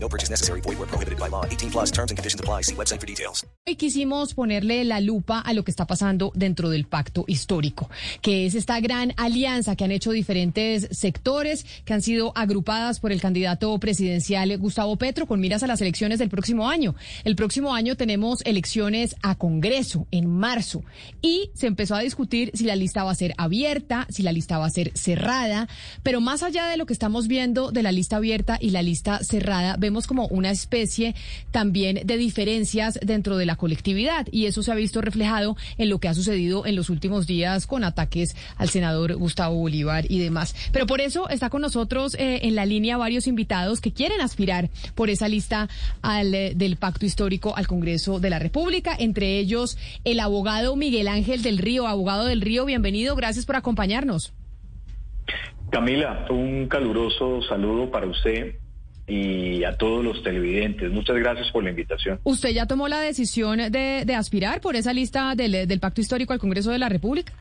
[0.00, 0.60] No purchase necessary.
[0.62, 1.44] Void where prohibited by law.
[1.44, 2.62] 18 plus terms and conditions apply.
[2.62, 3.44] See website for details.
[3.66, 7.90] Hoy quisimos ponerle la lupa a lo que está pasando dentro del pacto histórico,
[8.22, 13.12] que es esta gran alianza que han hecho diferentes sectores, que han sido agrupadas por
[13.12, 16.94] el candidato presidencial Gustavo Petro con miras a las elecciones del próximo año.
[17.24, 20.82] El próximo año tenemos elecciones a Congreso en marzo
[21.20, 24.56] y se empezó a discutir si la lista va a ser abierta, si la lista
[24.56, 25.68] va a ser cerrada,
[26.02, 29.22] pero más allá de lo que estamos viendo de la lista abierta y la lista
[29.22, 31.14] cerrada, vemos como una especie
[31.50, 35.98] también de diferencias dentro de la colectividad y eso se ha visto reflejado en lo
[35.98, 40.54] que ha sucedido en los últimos días con ataques al senador Gustavo Bolívar y demás.
[40.72, 44.68] Pero por eso está con nosotros eh, en la línea varios invitados que quieren aspirar
[44.94, 45.70] por esa lista
[46.02, 51.08] al, eh, del pacto histórico al Congreso de la República, entre ellos el abogado Miguel
[51.08, 51.86] Ángel del Río.
[51.86, 54.34] Abogado del Río, bienvenido, gracias por acompañarnos.
[55.70, 58.56] Camila, un caluroso saludo para usted
[59.08, 60.90] y a todos los televidentes.
[60.92, 62.20] Muchas gracias por la invitación.
[62.24, 66.34] ¿Usted ya tomó la decisión de, de aspirar por esa lista del, del, pacto histórico
[66.34, 67.32] al Congreso de la República?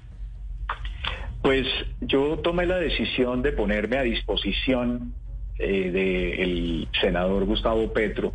[1.42, 1.68] Pues
[2.02, 5.14] yo tomé la decisión de ponerme a disposición
[5.59, 8.34] eh, del senador Gustavo Petro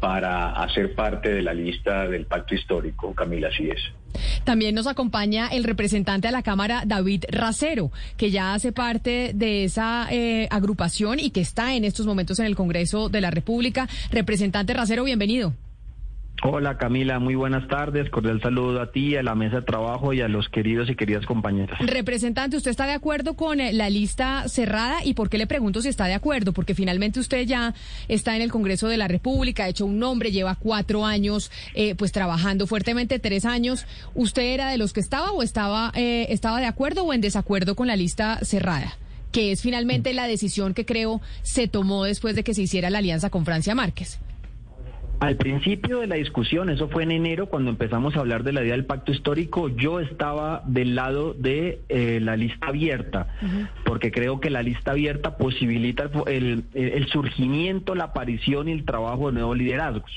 [0.00, 3.80] para hacer parte de la lista del pacto histórico, Camila, así es.
[4.44, 9.64] También nos acompaña el representante a la Cámara, David Racero, que ya hace parte de
[9.64, 13.88] esa eh, agrupación y que está en estos momentos en el Congreso de la República.
[14.10, 15.54] Representante Racero, bienvenido.
[16.46, 18.10] Hola Camila, muy buenas tardes.
[18.10, 21.24] Cordial saludo a ti, a la mesa de trabajo y a los queridos y queridas
[21.24, 21.78] compañeras.
[21.80, 25.02] Representante, ¿usted está de acuerdo con eh, la lista cerrada?
[25.02, 26.52] ¿Y por qué le pregunto si está de acuerdo?
[26.52, 27.72] Porque finalmente usted ya
[28.08, 31.94] está en el Congreso de la República, ha hecho un nombre, lleva cuatro años eh,
[31.94, 33.86] pues trabajando fuertemente, tres años.
[34.14, 37.74] ¿Usted era de los que estaba o estaba, eh, estaba de acuerdo o en desacuerdo
[37.74, 38.98] con la lista cerrada?
[39.32, 42.98] Que es finalmente la decisión que creo se tomó después de que se hiciera la
[42.98, 44.20] alianza con Francia Márquez.
[45.24, 48.62] Al principio de la discusión, eso fue en enero, cuando empezamos a hablar de la
[48.62, 53.68] idea del pacto histórico, yo estaba del lado de eh, la lista abierta, uh -huh.
[53.86, 59.28] porque creo que la lista abierta posibilita el, el, surgimiento, la aparición y el trabajo
[59.28, 60.12] de nuevos liderazgos.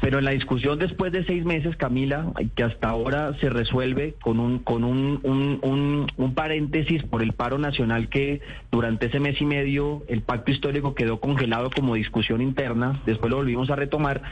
[0.00, 4.40] Pero en la discusión después de seis meses, Camila, que hasta ahora se resuelve con
[4.40, 8.40] un con un, un, un, paréntesis por el paro nacional que
[8.70, 13.36] durante ese mes y medio el pacto histórico quedó congelado como discusión interna, después lo
[13.36, 14.22] volvimos a retomar,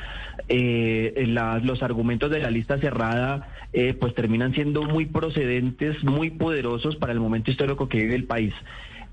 [0.48, 6.30] eh, la, los argumentos de la lista cerrada eh, pues terminan siendo muy procedentes, muy
[6.30, 8.54] poderosos para el momento histórico que vive el país.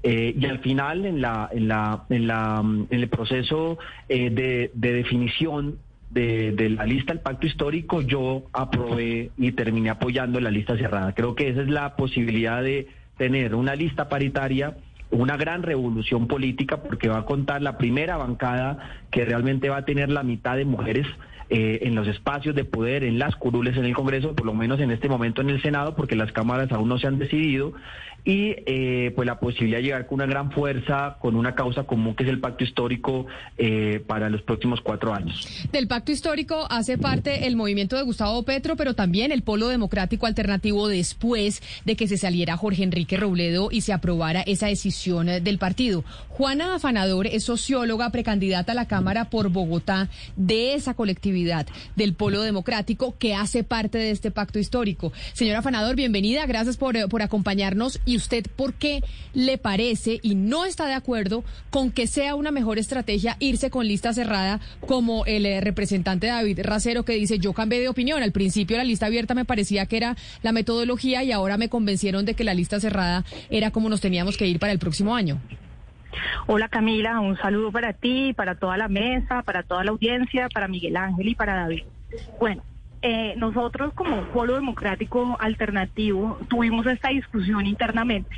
[0.07, 4.69] Eh, y al final, en, la, en, la, en, la, en el proceso eh, de,
[4.75, 5.79] definición
[6.09, 11.13] de, de, la lista del pacto histórico, yo aprobé y terminé apoyando la lista cerrada.
[11.13, 14.77] Creo que esa es la posibilidad de tener una lista paritaria,
[15.11, 18.79] una gran revolución política, porque va a contar la primera bancada
[19.11, 21.07] que realmente va a tener la mitad de mujeres.
[21.47, 24.79] Eh, en los espacios de poder, en las curules en el Congreso, por lo menos
[24.79, 27.73] en este momento en el Senado, porque las cámaras aún no se han decidido,
[28.25, 32.15] y eh, pues la posibilidad de llegar con una gran fuerza, con una causa común
[32.15, 33.27] que es el pacto histórico
[33.57, 35.47] eh, para los próximos cuatro años.
[35.71, 40.25] Del pacto histórico hace parte el movimiento de Gustavo Petro, pero también el Polo Democrático
[40.25, 45.57] Alternativo después de que se saliera Jorge Enrique Robledo y se aprobara esa decisión del
[45.59, 46.03] partido.
[46.29, 52.41] Juana Afanador es socióloga precandidata a la Cámara por Bogotá de esa colectividad del Polo
[52.41, 55.13] Democrático que hace parte de este pacto histórico.
[55.33, 57.99] Señora Afanador, bienvenida, gracias por, por acompañarnos.
[58.15, 59.03] Usted por qué
[59.33, 63.87] le parece y no está de acuerdo con que sea una mejor estrategia irse con
[63.87, 68.23] lista cerrada como el eh, representante David Racero que dice yo cambié de opinión.
[68.23, 72.25] Al principio la lista abierta me parecía que era la metodología y ahora me convencieron
[72.25, 75.39] de que la lista cerrada era como nos teníamos que ir para el próximo año.
[76.47, 80.67] Hola Camila, un saludo para ti, para toda la mesa, para toda la audiencia, para
[80.67, 81.83] Miguel Ángel y para David.
[82.39, 82.63] Bueno,
[83.07, 88.35] eh, nosotros como Polo Democrático Alternativo tuvimos esta discusión internamente.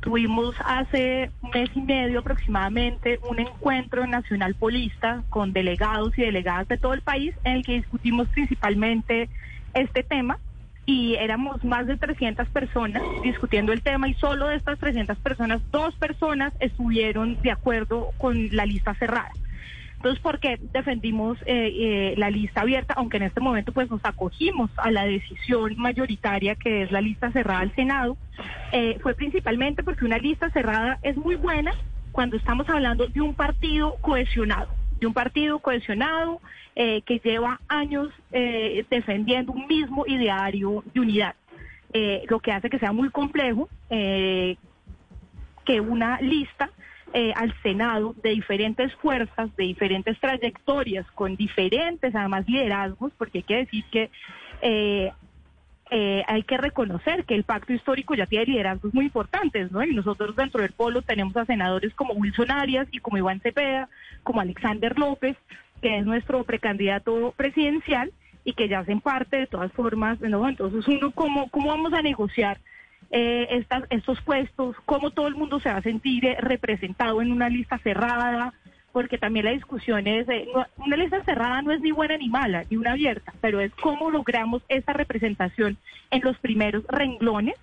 [0.00, 6.66] Tuvimos hace un mes y medio aproximadamente un encuentro nacional polista con delegados y delegadas
[6.68, 9.28] de todo el país en el que discutimos principalmente
[9.74, 10.38] este tema
[10.86, 15.60] y éramos más de 300 personas discutiendo el tema y solo de estas 300 personas,
[15.70, 19.32] dos personas estuvieron de acuerdo con la lista cerrada.
[19.98, 22.94] Entonces, ¿por qué defendimos eh, eh, la lista abierta?
[22.96, 27.32] Aunque en este momento pues nos acogimos a la decisión mayoritaria que es la lista
[27.32, 28.16] cerrada al Senado,
[28.70, 31.72] eh, fue principalmente porque una lista cerrada es muy buena
[32.12, 34.68] cuando estamos hablando de un partido cohesionado,
[35.00, 36.40] de un partido cohesionado
[36.76, 41.34] que lleva años defendiendo un mismo ideario de unidad.
[42.30, 44.56] lo que hace que sea muy complejo que
[45.80, 46.70] una lista
[47.14, 53.44] eh, al Senado de diferentes fuerzas, de diferentes trayectorias, con diferentes además liderazgos, porque hay
[53.44, 54.10] que decir que
[54.60, 55.12] eh,
[55.90, 59.82] eh, hay que reconocer que el pacto histórico ya tiene liderazgos muy importantes, ¿no?
[59.82, 63.88] Y nosotros dentro del polo tenemos a senadores como Wilson Arias y como Iván Cepeda,
[64.22, 65.36] como Alexander López,
[65.80, 68.12] que es nuestro precandidato presidencial
[68.44, 70.46] y que ya hacen parte de todas formas, ¿no?
[70.46, 72.58] Entonces uno, ¿cómo, cómo vamos a negociar?
[73.10, 77.32] Eh, estas, estos puestos, cómo todo el mundo se va a sentir eh, representado en
[77.32, 78.52] una lista cerrada,
[78.92, 80.26] porque también la discusión es,
[80.76, 84.10] una lista cerrada no es ni buena ni mala, ni una abierta, pero es cómo
[84.10, 85.76] logramos esa representación
[86.10, 87.54] en los primeros renglones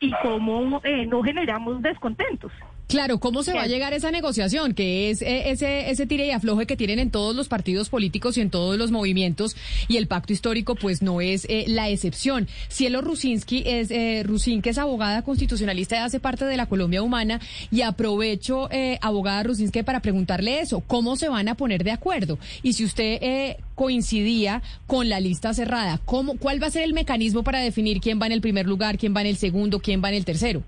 [0.00, 2.52] y cómo eh, no generamos descontentos.
[2.90, 4.74] Claro, ¿cómo se va a llegar a esa negociación?
[4.74, 8.36] Que es eh, ese, ese tire y afloje que tienen en todos los partidos políticos
[8.36, 9.54] y en todos los movimientos,
[9.86, 12.48] y el pacto histórico, pues no es eh, la excepción.
[12.68, 17.00] Cielo Rusinski es, eh, Rusin, que es abogada constitucionalista y hace parte de la Colombia
[17.00, 17.40] Humana,
[17.70, 22.40] y aprovecho, eh, abogada Rusinski, para preguntarle eso: ¿cómo se van a poner de acuerdo?
[22.64, 26.92] Y si usted eh, coincidía con la lista cerrada, ¿cómo, ¿cuál va a ser el
[26.92, 30.02] mecanismo para definir quién va en el primer lugar, quién va en el segundo, quién
[30.02, 30.64] va en el tercero?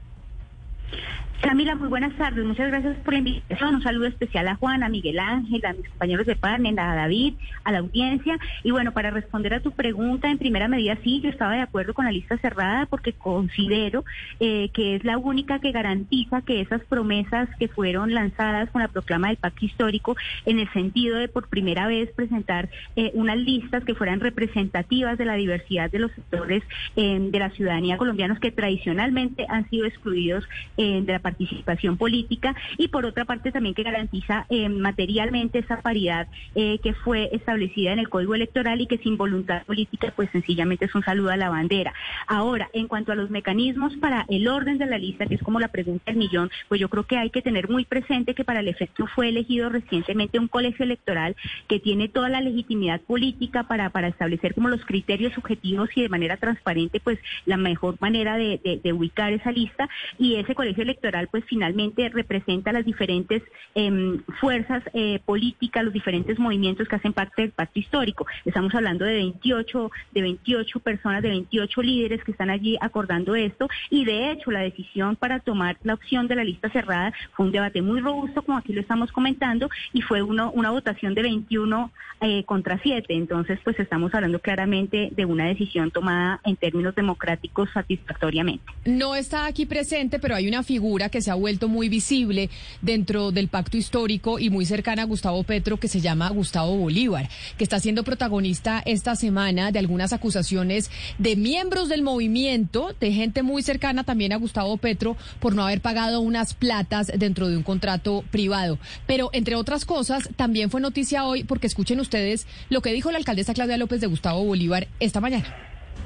[1.42, 2.44] Camila, muy buenas tardes.
[2.44, 3.74] Muchas gracias por la invitación.
[3.74, 7.34] Un saludo especial a Juan, a Miguel Ángel, a mis compañeros de panel, a David,
[7.64, 8.38] a la audiencia.
[8.62, 11.94] Y bueno, para responder a tu pregunta, en primera medida, sí, yo estaba de acuerdo
[11.94, 14.04] con la lista cerrada porque considero
[14.38, 18.86] eh, que es la única que garantiza que esas promesas que fueron lanzadas con la
[18.86, 20.16] proclama del pacto histórico,
[20.46, 25.24] en el sentido de por primera vez presentar eh, unas listas que fueran representativas de
[25.24, 26.62] la diversidad de los sectores
[26.94, 32.88] eh, de la ciudadanía colombianos que tradicionalmente han sido excluidos de la participación política y
[32.88, 37.98] por otra parte también que garantiza eh, materialmente esa paridad eh, que fue establecida en
[37.98, 41.48] el Código Electoral y que sin voluntad política pues sencillamente es un saludo a la
[41.48, 41.94] bandera.
[42.26, 45.60] Ahora, en cuanto a los mecanismos para el orden de la lista, que es como
[45.60, 48.60] la pregunta del millón, pues yo creo que hay que tener muy presente que para
[48.60, 51.34] el efecto fue elegido recientemente un colegio electoral
[51.68, 56.08] que tiene toda la legitimidad política para, para establecer como los criterios subjetivos y de
[56.08, 59.88] manera transparente pues la mejor manera de, de ubicar esa lista
[60.18, 63.42] y ese colegio electoral pues finalmente representa las diferentes
[63.74, 68.26] em, fuerzas eh, políticas, los diferentes movimientos que hacen parte del pacto histórico.
[68.44, 73.68] Estamos hablando de 28, de 28 personas, de 28 líderes que están allí acordando esto
[73.90, 77.52] y de hecho la decisión para tomar la opción de la lista cerrada fue un
[77.52, 81.90] debate muy robusto, como aquí lo estamos comentando, y fue una votación de 21
[82.24, 83.12] eh, contra 7.
[83.14, 88.64] Entonces, pues estamos hablando claramente de una decisión tomada en términos democráticos satisfactoriamente.
[88.84, 92.50] No está aquí presente, pero hay una figura que se ha vuelto muy visible
[92.80, 97.28] dentro del pacto histórico y muy cercana a Gustavo Petro, que se llama Gustavo Bolívar,
[97.56, 103.44] que está siendo protagonista esta semana de algunas acusaciones de miembros del movimiento, de gente
[103.44, 107.62] muy cercana también a Gustavo Petro, por no haber pagado unas platas dentro de un
[107.62, 108.78] contrato privado.
[109.06, 113.18] Pero, entre otras cosas, también fue noticia hoy, porque escuchen ustedes lo que dijo la
[113.18, 115.54] alcaldesa Claudia López de Gustavo Bolívar esta mañana.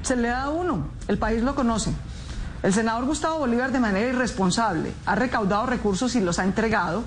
[0.01, 1.91] Se le da uno, el país lo conoce.
[2.63, 7.03] El senador Gustavo Bolívar de manera irresponsable ha recaudado recursos y los ha entregado,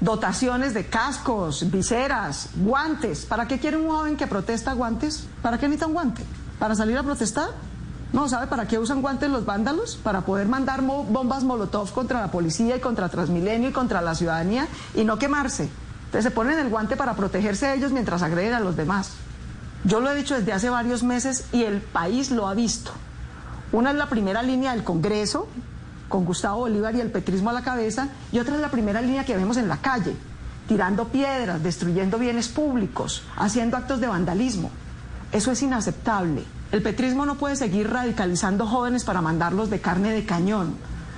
[0.00, 3.26] dotaciones de cascos, viseras, guantes.
[3.26, 5.26] ¿Para qué quiere un joven que protesta guantes?
[5.42, 6.24] ¿Para qué necesita un guante?
[6.58, 7.50] ¿Para salir a protestar?
[8.14, 9.96] No, ¿sabe para qué usan guantes los vándalos?
[9.96, 14.68] Para poder mandar bombas Molotov contra la policía y contra Transmilenio y contra la ciudadanía
[14.94, 15.68] y no quemarse.
[16.06, 19.10] Entonces se ponen el guante para protegerse a ellos mientras agreden a los demás.
[19.84, 22.92] Yo lo he dicho desde hace varios meses y el país lo ha visto.
[23.74, 25.48] Una es la primera línea del Congreso,
[26.08, 29.24] con Gustavo Bolívar y el petrismo a la cabeza, y otra es la primera línea
[29.24, 30.14] que vemos en la calle,
[30.68, 34.70] tirando piedras, destruyendo bienes públicos, haciendo actos de vandalismo.
[35.32, 36.44] Eso es inaceptable.
[36.70, 40.76] El petrismo no puede seguir radicalizando jóvenes para mandarlos de carne de cañón,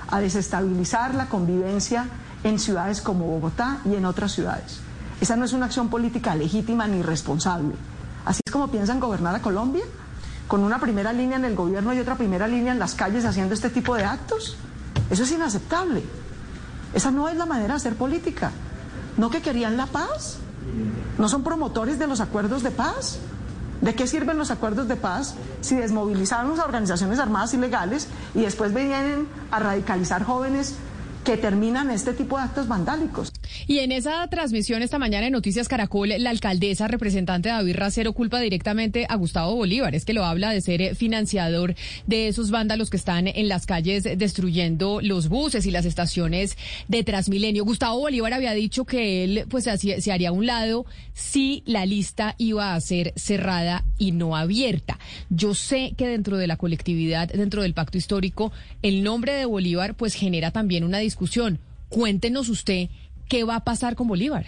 [0.09, 2.07] a desestabilizar la convivencia
[2.43, 4.79] en ciudades como Bogotá y en otras ciudades.
[5.21, 7.75] Esa no es una acción política legítima ni responsable.
[8.25, 9.83] Así es como piensan gobernar a Colombia
[10.47, 13.53] con una primera línea en el gobierno y otra primera línea en las calles haciendo
[13.53, 14.57] este tipo de actos.
[15.09, 16.03] Eso es inaceptable.
[16.93, 18.51] Esa no es la manera de hacer política.
[19.17, 20.37] ¿No que querían la paz?
[21.17, 23.19] ¿No son promotores de los acuerdos de paz?
[23.81, 28.73] ¿De qué sirven los acuerdos de paz si desmovilizaron a organizaciones armadas ilegales y después
[28.73, 30.75] vienen a radicalizar jóvenes
[31.23, 33.31] que terminan este tipo de actos vandálicos?
[33.67, 38.39] Y en esa transmisión esta mañana en Noticias Caracol, la alcaldesa representante David Racero culpa
[38.39, 39.95] directamente a Gustavo Bolívar.
[39.95, 41.75] Es que lo habla de ser financiador
[42.05, 47.03] de esos vándalos que están en las calles destruyendo los buses y las estaciones de
[47.03, 47.65] Transmilenio.
[47.65, 52.35] Gustavo Bolívar había dicho que él pues se haría a un lado si la lista
[52.37, 54.99] iba a ser cerrada y no abierta.
[55.29, 58.51] Yo sé que dentro de la colectividad, dentro del pacto histórico,
[58.81, 61.59] el nombre de Bolívar pues genera también una discusión.
[61.89, 62.89] Cuéntenos usted
[63.27, 64.45] qué va a pasar con Bolívar.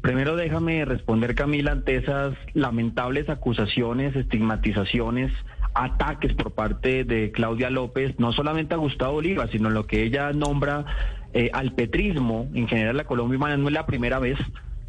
[0.00, 5.30] Primero déjame responder, Camila, ante esas lamentables acusaciones, estigmatizaciones,
[5.74, 10.32] ataques por parte de Claudia López, no solamente a Gustavo Bolívar, sino lo que ella
[10.32, 10.86] nombra
[11.34, 14.38] eh, al petrismo, en general la Colombia humana, no es la primera vez.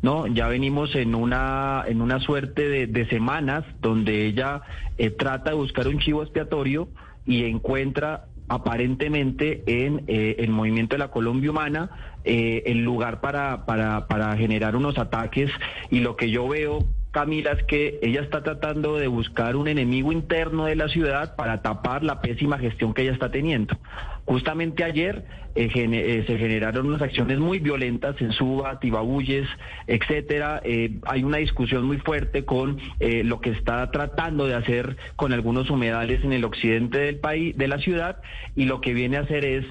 [0.02, 4.62] No, ya venimos en una en una suerte de, semanas donde ella
[4.98, 6.88] eh, trata de buscar un chivo expiatorio
[7.26, 11.90] y encuentra aparentemente en eh, el movimiento de la Colombia Humana
[12.26, 15.50] eh, el lugar para, para, para generar unos ataques
[15.90, 20.12] y lo que yo veo Camila, es que ella está tratando de buscar un enemigo
[20.12, 23.78] interno de la ciudad para tapar la pésima gestión que ella está teniendo.
[24.26, 25.26] Justamente ayer
[25.56, 29.48] eh, eh, se generaron unas acciones muy violentas en Suba, Tibabuyes,
[29.88, 30.62] etcétera.
[30.64, 35.70] Eh, hay una discusión muy fuerte con lo que está tratando de hacer con algunos
[35.70, 38.22] humedales en el occidente del país, de la ciudad,
[38.56, 39.66] y lo que viene a hacer es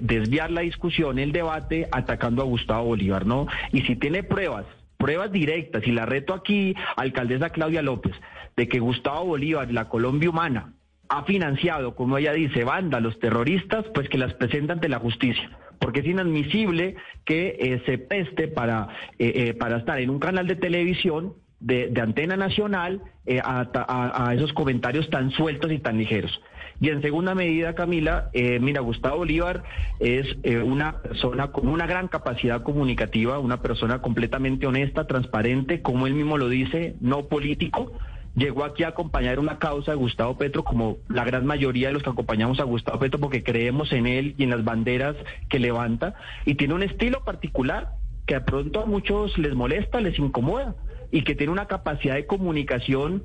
[0.00, 3.46] desviar la discusión, el debate, atacando a Gustavo Bolívar, ¿no?
[3.72, 4.64] Y si tiene pruebas
[4.96, 8.14] pruebas directas, y la reto aquí, alcaldesa Claudia López,
[8.56, 10.72] de que Gustavo Bolívar, la Colombia humana,
[11.08, 12.64] ha financiado, como ella dice,
[13.00, 15.50] los terroristas, pues que las presenta ante la justicia.
[15.78, 20.46] Porque es inadmisible que eh, se peste para, eh, eh, para estar en un canal
[20.46, 23.02] de televisión de, antena nacional
[23.42, 26.40] a, esos comentarios tan sueltos y tan ligeros.
[26.80, 29.62] Y en segunda medida, Camila, mira, Gustavo Bolívar
[29.98, 36.12] es una persona con una gran capacidad comunicativa, una persona completamente honesta, transparente, como él
[36.12, 37.92] mismo lo dice, no político
[38.36, 42.02] llegó aquí a acompañar una causa de Gustavo Petro, como la gran mayoría de los
[42.02, 45.16] que acompañamos a Gustavo Petro, porque creemos en él y en las banderas
[45.48, 46.14] que levanta,
[46.44, 47.92] y tiene un estilo particular
[48.26, 50.76] que de pronto a muchos les molesta, les incomoda,
[51.10, 53.24] y que tiene una capacidad de comunicación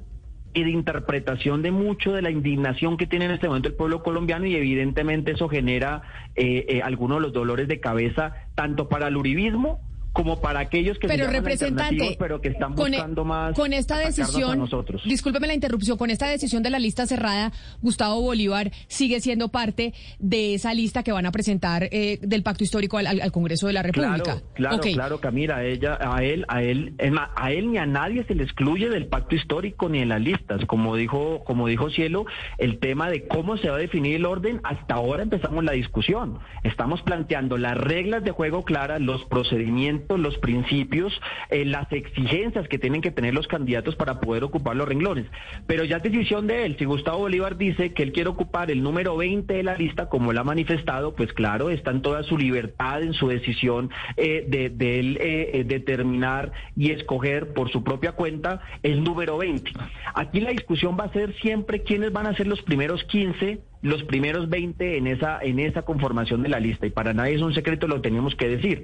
[0.54, 4.04] y de interpretación de mucho de la indignación que tiene en este momento el pueblo
[4.04, 6.02] colombiano y evidentemente eso genera
[6.36, 9.80] eh, eh, algunos de los dolores de cabeza tanto para el uribismo
[10.14, 14.60] como para aquellos que pero representante pero que están e- buscando más con esta decisión
[14.60, 15.04] nosotros.
[15.06, 17.52] discúlpeme la interrupción con esta decisión de la lista cerrada
[17.82, 22.64] Gustavo Bolívar sigue siendo parte de esa lista que van a presentar eh, del pacto
[22.64, 24.24] histórico al, Congreso de la República.
[24.24, 26.96] claro claro claro Camila a ella a él a él
[27.36, 30.66] a él ni a nadie se le excluye del pacto histórico ni en las listas.
[30.66, 32.26] Como dijo como dijo Cielo
[32.58, 36.40] el tema de cómo se va a definir el orden hasta ahora empezamos la discusión.
[36.64, 41.14] Estamos planteando las reglas de juego claras los procedimientos los principios,
[41.50, 45.26] eh, las exigencias que tienen que tener los candidatos para poder ocupar los renglones.
[45.68, 46.76] Pero ya es decisión de él.
[46.78, 50.32] Si Gustavo Bolívar dice que él quiere ocupar el número 20 de la lista, como
[50.32, 54.70] él ha manifestado, pues claro, está en toda su libertad, en su decisión eh, de,
[54.70, 59.72] de, él eh, determinar y escoger por su propia cuenta el número 20.
[60.14, 64.04] Aquí la discusión va a ser siempre quiénes van a ser los primeros 15 los
[64.04, 66.86] primeros 20 en esa, en esa conformación de la lista.
[66.86, 68.84] Y para nadie es un secreto, lo tenemos que decir.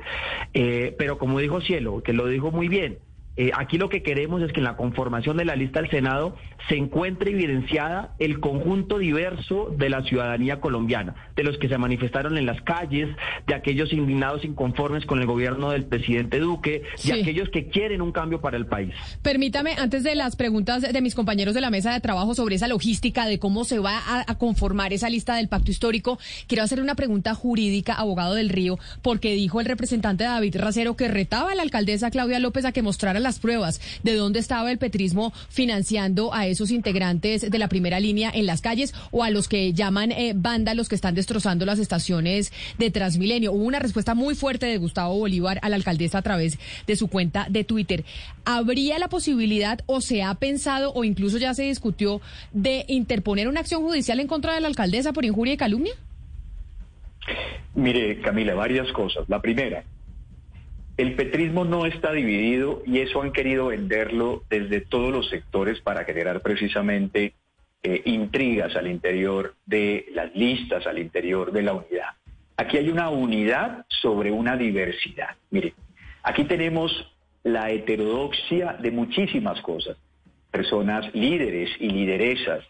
[0.53, 2.97] Eh, pero como dijo Cielo, que lo dijo muy bien,
[3.37, 6.35] eh, aquí lo que queremos es que en la conformación de la lista del Senado
[6.67, 12.37] se encuentre evidenciada el conjunto diverso de la ciudadanía colombiana, de los que se manifestaron
[12.37, 13.07] en las calles,
[13.45, 18.11] de aquellos indignados inconformes con el gobierno del presidente Duque, de aquellos que quieren un
[18.11, 18.93] cambio para el país.
[19.21, 22.67] Permítame, antes de las preguntas de mis compañeros de la mesa de trabajo sobre esa
[22.67, 26.17] logística de cómo se va a, a conformar esa lista del pacto histórico,
[26.47, 31.07] quiero hacer una pregunta jurídica, abogado del Río, porque dijo el representante David Racero que
[31.07, 34.71] retaba a la alcaldesa Claudia López a que mostrara la las pruebas de dónde estaba
[34.71, 39.29] el petrismo financiando a esos integrantes de la primera línea en las calles o a
[39.29, 43.51] los que llaman eh, vándalos que están destrozando las estaciones de Transmilenio.
[43.51, 46.57] Hubo una respuesta muy fuerte de Gustavo Bolívar a la alcaldesa a través
[46.87, 48.05] de su cuenta de Twitter.
[48.45, 52.21] ¿Habría la posibilidad o se ha pensado o incluso ya se discutió
[52.53, 55.93] de interponer una acción judicial en contra de la alcaldesa por injuria y calumnia?
[57.75, 59.27] Mire, Camila, varias cosas.
[59.27, 59.83] La primera,
[60.97, 66.03] el petrismo no está dividido y eso han querido venderlo desde todos los sectores para
[66.03, 67.33] generar precisamente
[67.83, 72.09] eh, intrigas al interior de las listas, al interior de la unidad.
[72.57, 75.35] Aquí hay una unidad sobre una diversidad.
[75.51, 75.75] Mire,
[76.23, 76.91] aquí tenemos
[77.43, 79.95] la heterodoxia de muchísimas cosas.
[80.49, 82.63] Personas líderes y lideresas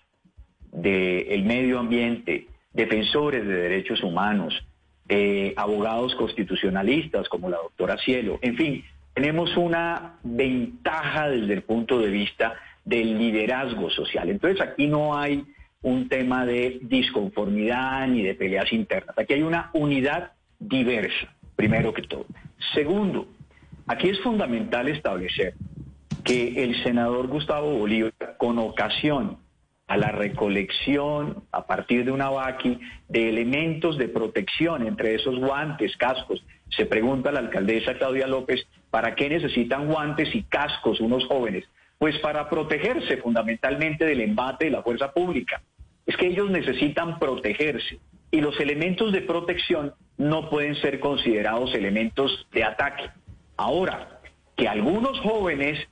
[0.73, 4.66] del medio ambiente, defensores de derechos humanos,
[5.09, 8.39] eh, abogados constitucionalistas como la doctora Cielo.
[8.41, 8.83] En fin,
[9.13, 14.29] tenemos una ventaja desde el punto de vista del liderazgo social.
[14.29, 15.43] Entonces aquí no hay
[15.81, 19.17] un tema de disconformidad ni de peleas internas.
[19.17, 22.25] Aquí hay una unidad diversa, primero que todo.
[22.73, 23.27] Segundo,
[23.87, 25.53] aquí es fundamental establecer
[26.23, 29.37] que el senador Gustavo Bolívar, con ocasión
[29.87, 35.95] a la recolección a partir de una vaqui de elementos de protección, entre esos guantes,
[35.95, 36.43] cascos.
[36.69, 41.63] Se pregunta la alcaldesa Claudia López, ¿para qué necesitan guantes y cascos unos jóvenes?
[41.97, 45.61] Pues para protegerse fundamentalmente del embate de la fuerza pública.
[46.05, 52.47] Es que ellos necesitan protegerse y los elementos de protección no pueden ser considerados elementos
[52.51, 53.09] de ataque.
[53.55, 54.19] Ahora,
[54.57, 55.87] que algunos jóvenes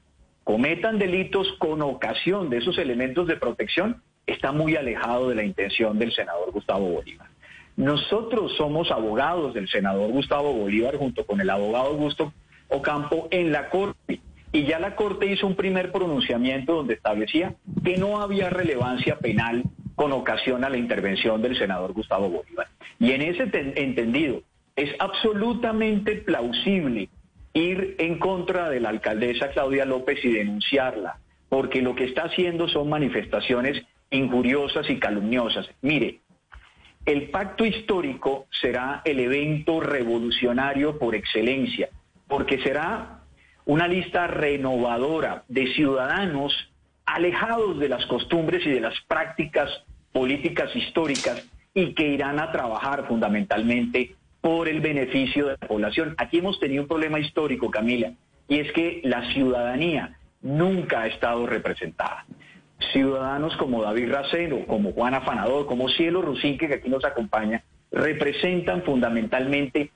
[0.46, 6.00] cometan delitos con ocasión de esos elementos de protección está muy alejado de la intención
[6.00, 7.28] del senador Gustavo Bolívar.
[7.75, 12.32] Nosotros somos abogados del senador Gustavo Bolívar junto con el abogado Augusto
[12.70, 14.22] Ocampo en la Corte.
[14.52, 19.64] Y ya la Corte hizo un primer pronunciamiento donde establecía que no había relevancia penal
[19.96, 22.68] con ocasión a la intervención del senador Gustavo Bolívar.
[23.00, 24.44] Y en ese entendido,
[24.75, 27.10] es absolutamente plausible
[27.55, 31.19] ir en contra de la alcaldesa Claudia López y denunciarla,
[31.50, 33.81] porque lo que está haciendo son manifestaciones
[34.12, 35.67] injuriosas y calumniosas.
[35.81, 36.19] Mire,
[37.05, 41.89] el pacto histórico será el evento revolucionario por excelencia,
[42.27, 43.21] porque será
[43.65, 46.53] una lista renovadora de ciudadanos
[47.05, 49.69] alejados de las costumbres y de las prácticas
[50.12, 54.15] políticas históricas y que irán a trabajar fundamentalmente
[54.46, 56.14] por el beneficio de la población.
[56.20, 58.12] Aquí hemos tenido un problema histórico, Camila,
[58.48, 62.28] y es que la ciudadanía nunca ha estado representada.
[62.94, 68.84] Ciudadanos como David Racero, como Juan Afanador, como Cielo Rusinque, que aquí nos acompaña, representan
[68.84, 69.90] fundamentalmente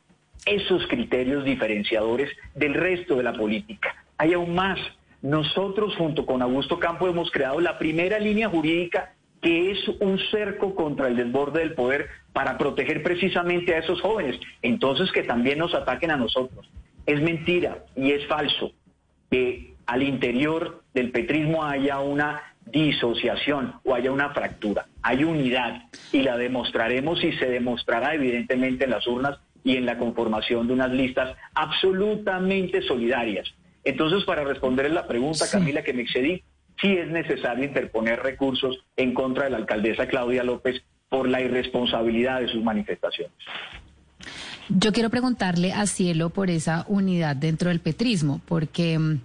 [0.47, 4.03] esos criterios diferenciadores del resto de la política.
[4.17, 4.79] Hay aún más.
[5.21, 10.75] Nosotros, junto con Augusto Campo, hemos creado la primera línea jurídica que es un cerco
[10.75, 14.39] contra el desborde del poder para proteger precisamente a esos jóvenes.
[14.61, 16.69] Entonces que también nos ataquen a nosotros.
[17.05, 18.71] Es mentira y es falso
[19.31, 24.85] que al interior del petrismo haya una disociación o haya una fractura.
[25.01, 29.97] Hay unidad y la demostraremos y se demostrará evidentemente en las urnas y en la
[29.97, 33.53] conformación de unas listas absolutamente solidarias.
[33.83, 36.43] Entonces, para responder la pregunta, Camila, que me excedí,
[36.81, 42.41] sí es necesario interponer recursos en contra de la alcaldesa Claudia López por la irresponsabilidad
[42.41, 43.33] de sus manifestaciones.
[44.69, 49.19] Yo quiero preguntarle a Cielo por esa unidad dentro del petrismo, porque mm,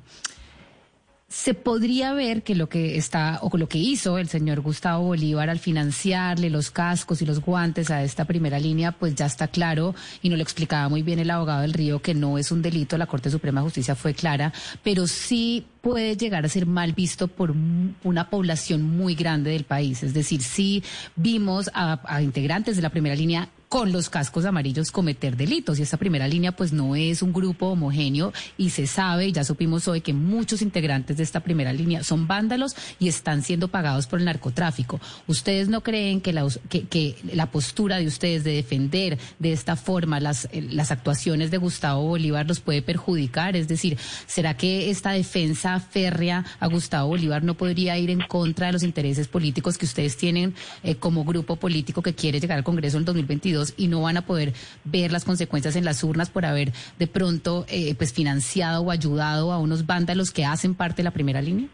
[1.35, 5.51] se podría ver que lo que está o lo que hizo el señor Gustavo Bolívar
[5.51, 9.97] al financiarle los cascos y los guantes a esta primera línea, pues ya está claro
[10.23, 12.97] y no lo explicaba muy bien el abogado del Río que no es un delito,
[12.97, 14.53] la Corte Suprema de Justicia fue clara,
[14.85, 17.53] pero sí puede llegar a ser mal visto por
[18.05, 20.05] una población muy grande del país.
[20.05, 20.85] Es decir, sí
[21.17, 25.81] vimos a, a integrantes de la primera línea con los cascos amarillos cometer delitos.
[25.81, 29.43] Y esta primera línea pues no es un grupo homogéneo y se sabe, y ya
[29.43, 34.07] supimos hoy, que muchos integrantes de esta primera línea son vándalos y están siendo pagados
[34.07, 35.01] por el narcotráfico.
[35.27, 39.75] ¿Ustedes no creen que la, que, que la postura de ustedes de defender de esta
[39.75, 43.57] forma las, eh, las actuaciones de Gustavo Bolívar los puede perjudicar?
[43.57, 48.69] Es decir, ¿será que esta defensa férrea a Gustavo Bolívar no podría ir en contra
[48.69, 52.63] de los intereses políticos que ustedes tienen eh, como grupo político que quiere llegar al
[52.63, 53.64] Congreso en el 2022?
[53.77, 54.53] y no van a poder
[54.85, 59.53] ver las consecuencias en las urnas por haber de pronto eh, pues financiado o ayudado
[59.53, 61.69] a unos vándalos que hacen parte de la primera línea?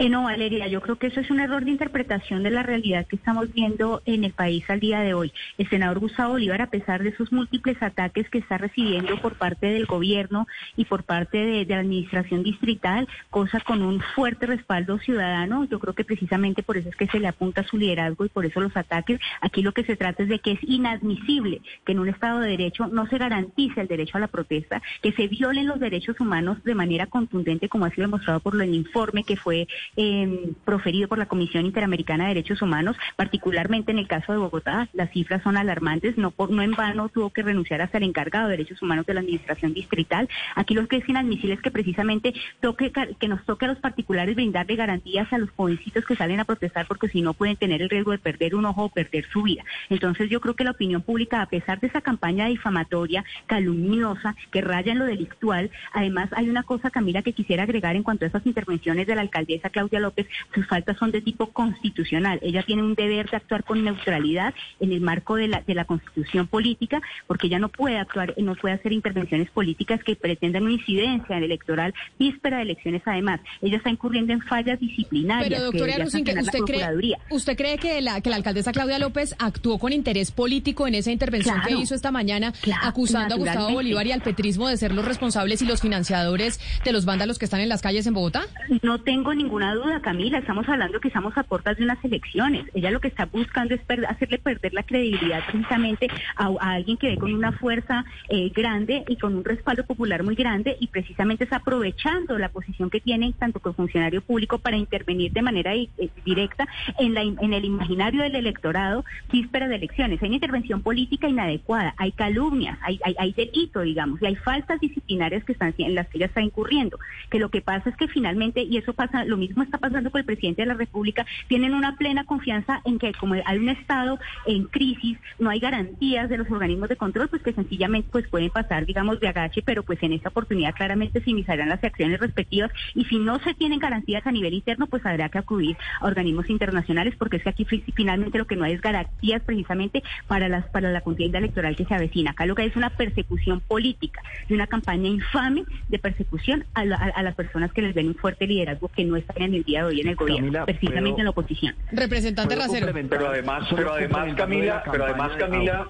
[0.00, 3.04] Eh, no, Valeria, yo creo que eso es un error de interpretación de la realidad
[3.04, 5.32] que estamos viendo en el país al día de hoy.
[5.58, 9.66] El senador Gustavo Bolívar, a pesar de sus múltiples ataques que está recibiendo por parte
[9.66, 15.64] del gobierno y por parte de, la administración distrital, cosa con un fuerte respaldo ciudadano,
[15.64, 18.46] yo creo que precisamente por eso es que se le apunta su liderazgo y por
[18.46, 19.18] eso los ataques.
[19.40, 22.50] Aquí lo que se trata es de que es inadmisible que en un Estado de
[22.50, 26.62] Derecho no se garantice el derecho a la protesta, que se violen los derechos humanos
[26.62, 31.18] de manera contundente, como ha sido demostrado por el informe que fue eh, proferido por
[31.18, 35.56] la Comisión Interamericana de Derechos Humanos, particularmente en el caso de Bogotá, las cifras son
[35.56, 39.06] alarmantes, no, por, no en vano tuvo que renunciar hasta el encargado de Derechos Humanos
[39.06, 40.28] de la Administración Distrital.
[40.54, 44.34] Aquí lo que es inadmisible es que precisamente toque, que nos toque a los particulares
[44.34, 47.90] brindarle garantías a los jovencitos que salen a protestar porque si no pueden tener el
[47.90, 49.64] riesgo de perder un ojo o perder su vida.
[49.90, 54.60] Entonces yo creo que la opinión pública, a pesar de esa campaña difamatoria, calumniosa, que
[54.60, 58.28] raya en lo delictual, además hay una cosa, Camila, que quisiera agregar en cuanto a
[58.28, 62.40] esas intervenciones de la alcaldesa que Claudia López, sus faltas son de tipo constitucional.
[62.42, 65.84] Ella tiene un deber de actuar con neutralidad en el marco de la, de la
[65.84, 70.72] constitución política, porque ella no puede actuar, no puede hacer intervenciones políticas que pretendan una
[70.72, 73.40] incidencia electoral víspera de elecciones además.
[73.62, 75.48] Ella está incurriendo en fallas disciplinarias.
[75.48, 79.78] Pero doctora que ¿usted cree, ¿usted cree que la, que la alcaldesa Claudia López actuó
[79.78, 84.12] con interés político en esa intervención que hizo esta mañana, acusando a Gustavo Bolívar y
[84.12, 87.68] al petrismo de ser los responsables y los financiadores de los vándalos que están en
[87.68, 88.42] las calles en Bogotá?
[88.82, 90.38] No tengo ninguna duda, Camila.
[90.38, 92.66] Estamos hablando que estamos a puertas de unas elecciones.
[92.74, 97.16] Ella lo que está buscando es hacerle perder la credibilidad precisamente a, alguien que ve
[97.16, 101.56] con una fuerza eh, grande y con un respaldo popular muy grande y precisamente está
[101.56, 105.88] aprovechando la posición que tiene tanto como funcionario público para intervenir de manera eh,
[106.24, 106.66] directa
[106.98, 110.22] en, la, en el imaginario del electorado víspera de elecciones.
[110.22, 114.80] Hay una intervención política inadecuada, hay calumnias, hay, hay, hay delito, digamos, y hay faltas
[114.80, 116.98] disciplinarias que están en las que ella está incurriendo.
[117.30, 120.20] Que lo que pasa es que finalmente, y eso pasa, lo mismo está pasando con
[120.20, 124.18] el presidente de la República, tienen una plena confianza en que como hay un Estado
[124.46, 128.50] en crisis, no hay garantías de los organismos de control, pues que sencillamente pues pueden
[128.50, 132.70] pasar, digamos, de agache, pero pues en esta oportunidad claramente se iniciarán las acciones respectivas
[132.94, 136.48] y si no se tienen garantías a nivel interno, pues habrá que acudir a organismos
[136.50, 140.66] internacionales porque es que aquí finalmente lo que no hay es garantías precisamente para las
[140.66, 142.32] para la contienda electoral que se avecina.
[142.32, 146.84] Acá lo que hay es una persecución política y una campaña infame de persecución a,
[146.84, 149.86] las personas que les ven un fuerte liderazgo que no están en el día de
[149.86, 151.74] hoy en el gobierno, precisamente en la oposición.
[151.92, 152.88] Representante Racero.
[153.08, 155.88] Pero además, pero además Camila, pero además Camila,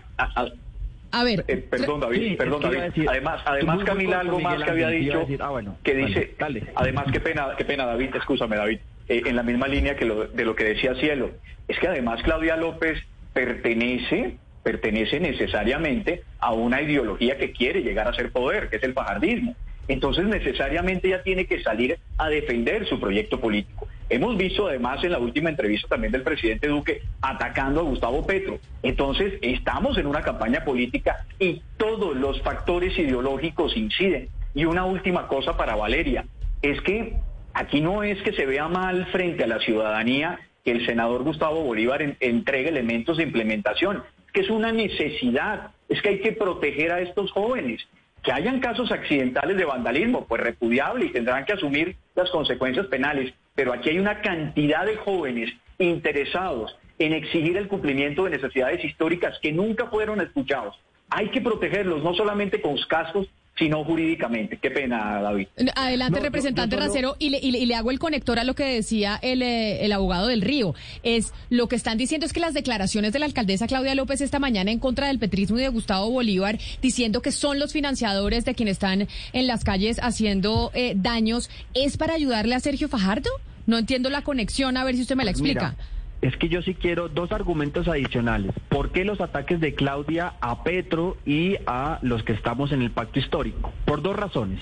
[1.10, 3.06] a ver, eh, perdón David, perdón David.
[3.08, 6.34] además, además Camila algo más que había dicho, ah, que dice,
[6.74, 10.26] además qué pena, qué pena David, escúchame David, eh, en la misma línea que lo,
[10.26, 11.30] de lo que decía Cielo,
[11.66, 18.12] es que además Claudia López pertenece, pertenece necesariamente a una ideología que quiere llegar a
[18.12, 19.56] ser poder, que es el pajardismo.
[19.88, 23.88] Entonces necesariamente ella tiene que salir a defender su proyecto político.
[24.10, 28.58] Hemos visto además en la última entrevista también del presidente Duque atacando a Gustavo Petro.
[28.82, 34.28] Entonces estamos en una campaña política y todos los factores ideológicos inciden.
[34.54, 36.24] Y una última cosa para Valeria,
[36.62, 37.14] es que
[37.52, 41.62] aquí no es que se vea mal frente a la ciudadanía que el senador Gustavo
[41.62, 47.00] Bolívar entregue elementos de implementación, que es una necesidad, es que hay que proteger a
[47.00, 47.86] estos jóvenes.
[48.28, 53.32] Que hayan casos accidentales de vandalismo, pues repudiable y tendrán que asumir las consecuencias penales.
[53.54, 59.38] Pero aquí hay una cantidad de jóvenes interesados en exigir el cumplimiento de necesidades históricas
[59.40, 60.78] que nunca fueron escuchados.
[61.08, 64.58] Hay que protegerlos, no solamente con cascos, sino jurídicamente.
[64.58, 65.48] Qué pena, David.
[65.74, 69.42] Adelante, representante Racero, y le, y, le, hago el conector a lo que decía el,
[69.42, 70.74] eh, el, abogado del Río.
[71.02, 74.38] Es lo que están diciendo es que las declaraciones de la alcaldesa Claudia López esta
[74.38, 78.54] mañana en contra del petrismo y de Gustavo Bolívar, diciendo que son los financiadores de
[78.54, 83.30] quienes están en las calles haciendo eh, daños, ¿es para ayudarle a Sergio Fajardo?
[83.66, 85.76] No entiendo la conexión, a ver si usted me la explica.
[86.20, 88.52] Es que yo sí quiero dos argumentos adicionales.
[88.68, 92.90] ¿Por qué los ataques de Claudia a Petro y a los que estamos en el
[92.90, 93.72] pacto histórico?
[93.84, 94.60] Por dos razones.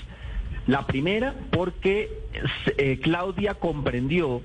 [0.67, 2.11] La primera, porque
[2.77, 4.41] eh, Claudia comprendió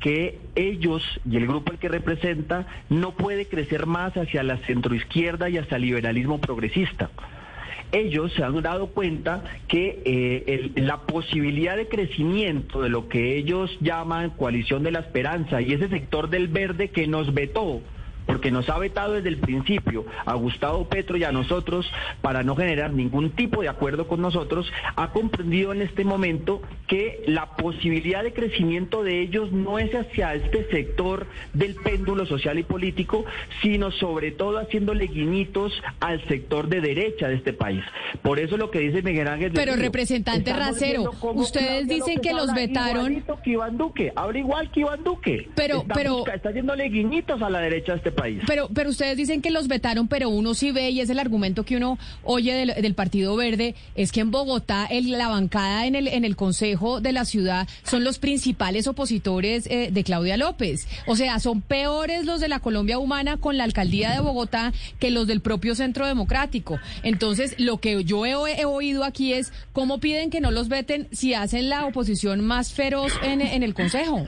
[0.00, 5.48] que ellos y el grupo al que representa no puede crecer más hacia la centroizquierda
[5.50, 7.10] y hacia el liberalismo progresista
[7.92, 13.76] ellos se han dado cuenta que eh, la posibilidad de crecimiento de lo que ellos
[13.80, 17.82] llaman coalición de la esperanza y ese sector del verde que nos vetó
[18.28, 22.54] porque nos ha vetado desde el principio a Gustavo Petro y a nosotros para no
[22.54, 28.22] generar ningún tipo de acuerdo con nosotros, ha comprendido en este momento que la posibilidad
[28.22, 33.24] de crecimiento de ellos no es hacia este sector del péndulo social y político,
[33.62, 37.82] sino sobre todo haciéndole guiñitos al sector de derecha de este país.
[38.20, 39.52] Por eso lo que dice Miguel Ángel.
[39.54, 43.24] Pero representante Racero, ustedes dicen que los vetaron.
[43.42, 45.48] Que Iván Duque, ahora igual que Iván Duque.
[45.54, 46.26] Pero, está, pero.
[46.26, 48.17] está haciéndole guiñitos a la derecha de este país.
[48.46, 51.64] Pero, pero ustedes dicen que los vetaron, pero uno sí ve, y es el argumento
[51.64, 56.08] que uno oye del, Partido Verde, es que en Bogotá el, la bancada en el,
[56.08, 60.88] en el Consejo de la Ciudad son los principales opositores eh, de Claudia López.
[61.06, 65.10] O sea, son peores los de la Colombia Humana con la alcaldía de Bogotá que
[65.10, 66.78] los del propio Centro Democrático.
[67.02, 71.08] Entonces, lo que yo he, he oído aquí es cómo piden que no los veten
[71.12, 74.26] si hacen la oposición más feroz en, en el Consejo.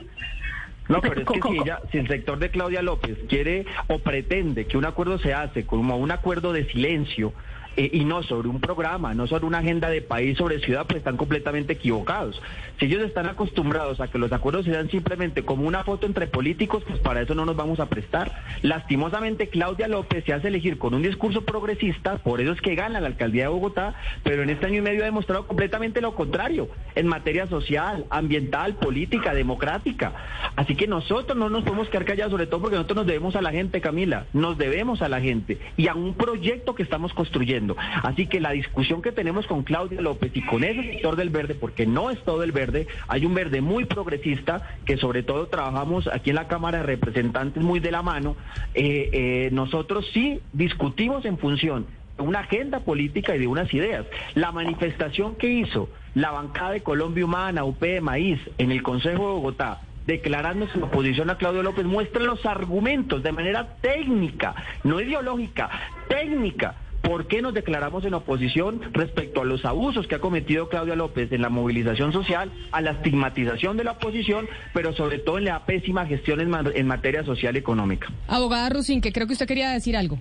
[0.87, 4.65] No, pero es que si, ella, si el sector de Claudia López quiere o pretende
[4.65, 7.33] que un acuerdo se hace como un acuerdo de silencio,
[7.77, 10.97] eh, y no sobre un programa, no sobre una agenda de país, sobre ciudad, pues
[10.97, 12.41] están completamente equivocados.
[12.79, 16.27] Si ellos están acostumbrados a que los acuerdos se dan simplemente como una foto entre
[16.27, 18.31] políticos, pues para eso no nos vamos a prestar.
[18.61, 22.99] Lastimosamente, Claudia López se hace elegir con un discurso progresista, por eso es que gana
[22.99, 26.69] la alcaldía de Bogotá, pero en este año y medio ha demostrado completamente lo contrario,
[26.95, 30.13] en materia social, ambiental, política, democrática.
[30.55, 33.41] Así que nosotros no nos podemos quedar callados, sobre todo porque nosotros nos debemos a
[33.41, 37.60] la gente, Camila, nos debemos a la gente y a un proyecto que estamos construyendo.
[38.03, 41.55] Así que la discusión que tenemos con Claudia López y con ese sector del verde,
[41.55, 46.07] porque no es todo el verde, hay un verde muy progresista que sobre todo trabajamos
[46.07, 48.35] aquí en la Cámara de Representantes muy de la mano,
[48.73, 51.85] eh, eh, nosotros sí discutimos en función
[52.17, 54.05] de una agenda política y de unas ideas.
[54.35, 59.27] La manifestación que hizo la bancada de Colombia Humana, UP de Maíz, en el Consejo
[59.27, 64.99] de Bogotá, declarando su oposición a Claudio López, muestra los argumentos de manera técnica, no
[64.99, 65.69] ideológica,
[66.07, 66.75] técnica.
[67.01, 71.31] ¿Por qué nos declaramos en oposición respecto a los abusos que ha cometido Claudia López
[71.31, 75.65] en la movilización social, a la estigmatización de la oposición, pero sobre todo en la
[75.65, 78.07] pésima gestión en, materia social y económica?
[78.27, 80.19] Abogada Rusín, que creo que usted quería decir algo.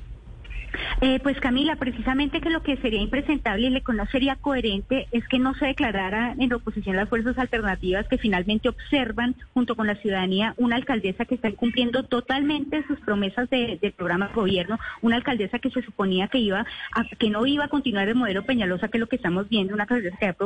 [1.01, 5.27] Eh, pues Camila, precisamente que lo que sería impresentable y le no sería coherente es
[5.29, 9.97] que no se declarara en oposición las fuerzas alternativas que finalmente observan junto con la
[9.97, 15.17] ciudadanía una alcaldesa que está cumpliendo totalmente sus promesas de, del programa de gobierno, una
[15.17, 18.89] alcaldesa que se suponía que iba a, que no iba a continuar el modelo Peñalosa,
[18.89, 20.37] que es lo que estamos viendo, una alcaldesa que ha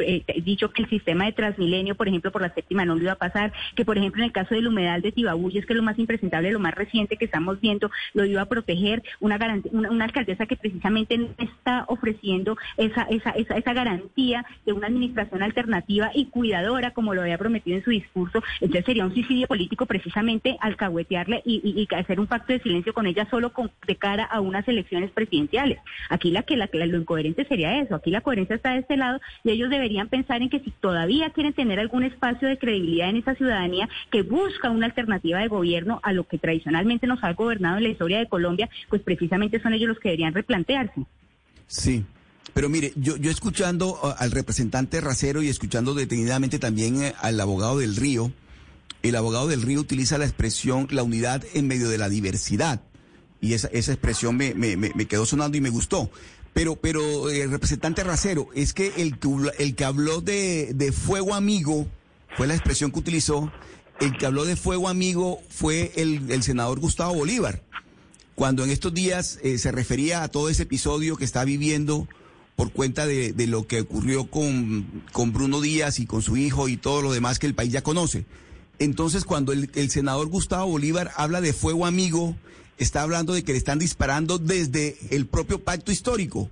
[0.00, 3.02] eh, eh, dicho que el sistema de Transmilenio, por ejemplo, por la séptima no lo
[3.02, 5.76] iba a pasar, que por ejemplo en el caso del humedal de Tibabuyes, que es
[5.76, 9.67] lo más impresentable, lo más reciente que estamos viendo, lo iba a proteger, una garantía
[9.72, 15.42] una, alcaldesa que precisamente no está ofreciendo esa, esa, esa, esa garantía de una administración
[15.42, 18.42] alternativa y cuidadora, como lo había prometido en su discurso.
[18.60, 23.06] Entonces sería un suicidio político precisamente alcahuetearle y, y, hacer un pacto de silencio con
[23.06, 23.52] ella solo
[23.86, 25.78] de cara a unas elecciones presidenciales.
[26.10, 29.20] Aquí la que la, lo incoherente sería eso, aquí la coherencia está de este lado
[29.44, 33.16] y ellos deberían pensar en que si todavía quieren tener algún espacio de credibilidad en
[33.16, 37.78] esa ciudadanía que busca una alternativa de gobierno a lo que tradicionalmente nos ha gobernado
[37.78, 41.06] en la historia de Colombia, pues precisamente son ellos los que deberían replantearse.
[41.66, 42.04] Sí.
[42.54, 47.78] Pero mire, yo, escuchando uh, al representante Racero y escuchando detenidamente también eh, al abogado
[47.78, 48.32] del Río,
[49.02, 52.80] el abogado del Río utiliza la expresión la unidad en medio de la diversidad.
[53.40, 56.10] Y esa, esa expresión me, me, me quedó sonando y me gustó.
[56.52, 59.18] Pero, pero el eh, representante Racero, es que el,
[59.58, 61.86] el que habló de, de fuego amigo,
[62.36, 63.52] fue la expresión que utilizó,
[64.00, 67.62] el que habló de fuego amigo fue el, el senador Gustavo Bolívar
[68.38, 72.06] cuando en estos días eh, se refería a todo ese episodio que está viviendo
[72.54, 76.76] por cuenta de, lo que ocurrió con, con, Bruno Díaz y con su hijo y
[76.76, 78.26] todo lo demás que el país ya conoce.
[78.78, 82.36] Entonces, cuando el, senador Gustavo Bolívar habla de fuego amigo,
[82.78, 86.48] está hablando de que le están disparando desde el propio pacto histórico.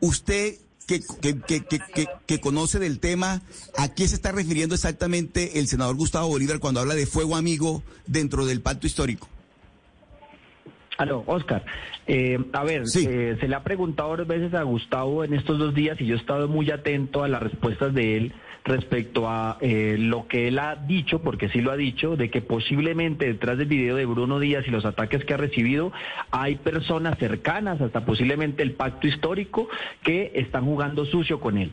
[0.00, 0.56] Usted
[0.86, 3.42] que, que, que, conoce del tema,
[3.76, 7.82] ¿a qué se está refiriendo exactamente el senador Gustavo Bolívar cuando habla de fuego amigo
[8.06, 9.28] dentro del pacto histórico?
[11.00, 11.64] Aló, Oscar.
[12.06, 15.72] Eh, a ver, eh, se le ha preguntado varias veces a Gustavo en estos dos
[15.72, 18.32] días y yo he estado muy atento a las respuestas de él
[18.66, 22.42] respecto a eh, lo que él ha dicho, porque sí lo ha dicho, de que
[22.42, 25.90] posiblemente detrás del video de Bruno Díaz y los ataques que ha recibido
[26.32, 29.70] hay personas cercanas, hasta posiblemente el pacto histórico,
[30.02, 31.72] que están jugando sucio con él.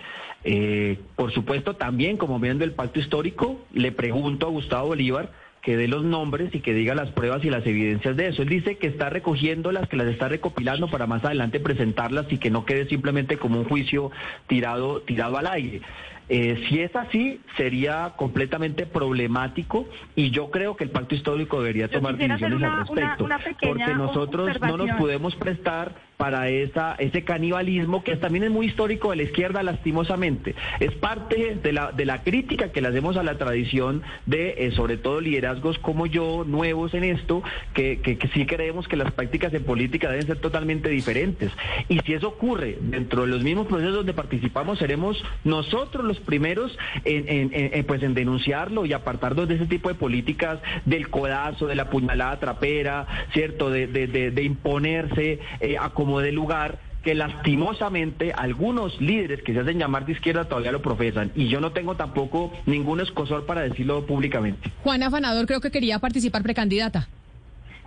[1.17, 5.31] por supuesto, también como viendo el pacto histórico, le pregunto a Gustavo Bolívar,
[5.67, 8.41] que dé los nombres y que diga las pruebas y las evidencias de eso.
[8.41, 12.37] Él dice que está recogiendo las que las está recopilando para más adelante presentarlas y
[12.37, 14.09] que no quede simplemente como un juicio
[14.47, 15.81] tirado, tirado al aire.
[16.29, 21.89] Eh, si es así, sería completamente problemático y yo creo que el pacto histórico debería
[21.89, 23.27] tomar decisiones al respecto,
[23.61, 29.11] porque nosotros no nos podemos prestar para esa, ese canibalismo que también es muy histórico
[29.11, 30.55] de la izquierda, lastimosamente.
[30.79, 34.71] Es parte de la, de la crítica que le hacemos a la tradición de, eh,
[34.71, 37.43] sobre todo, liderazgos como yo, nuevos en esto,
[37.75, 41.51] que, que, sí creemos que las prácticas en política deben ser totalmente diferentes.
[41.87, 46.77] Y si eso ocurre dentro de los mismos procesos donde participamos, seremos nosotros los primeros
[47.05, 51.89] en, pues en denunciarlo y apartarnos de ese tipo de políticas del codazo, de la
[51.91, 53.69] puñalada trapera, ¿cierto?
[53.69, 59.77] De, de, imponerse eh, a como de lugar que lastimosamente algunos líderes que se hacen
[59.77, 64.05] llamar de izquierda todavía lo profesan y yo no tengo tampoco ningún escosor para decirlo
[64.05, 64.71] públicamente.
[64.83, 67.09] Juana Fanador creo que quería participar precandidata.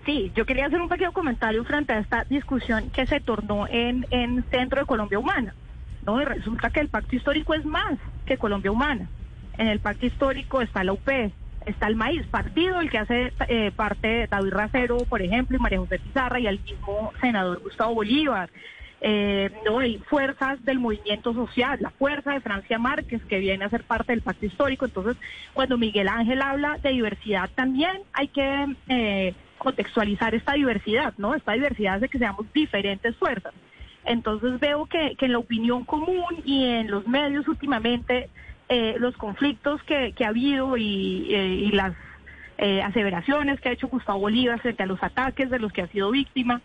[0.05, 4.07] Sí, yo quería hacer un pequeño comentario frente a esta discusión que se tornó en,
[4.11, 5.55] en Centro de Colombia Humana.
[6.05, 9.09] No, y resulta que el pacto histórico es más que Colombia Humana.
[9.57, 11.09] En el pacto histórico está la UP,
[11.67, 15.79] está el maíz, partido, el que hace eh, parte David Racero, por ejemplo, y María
[15.79, 18.51] José Pizarra y el mismo senador Gustavo Bolívar.
[19.03, 23.71] Eh, no hay fuerzas del movimiento social, la fuerza de Francia Márquez que viene a
[23.71, 24.85] ser parte del pacto histórico.
[24.85, 25.17] Entonces,
[25.55, 31.35] cuando Miguel Ángel habla de diversidad, también hay que eh, contextualizar esta diversidad, ¿no?
[31.35, 33.55] Esta diversidad de que seamos diferentes fuerzas.
[34.05, 38.29] Entonces veo que, que en la opinión común y en los medios últimamente
[38.73, 41.93] eh, los conflictos que, ha habido y, eh, las
[42.57, 45.89] eh, aseveraciones que ha hecho Gustavo Bolívar frente a los ataques de los que ha
[45.89, 46.63] sido víctima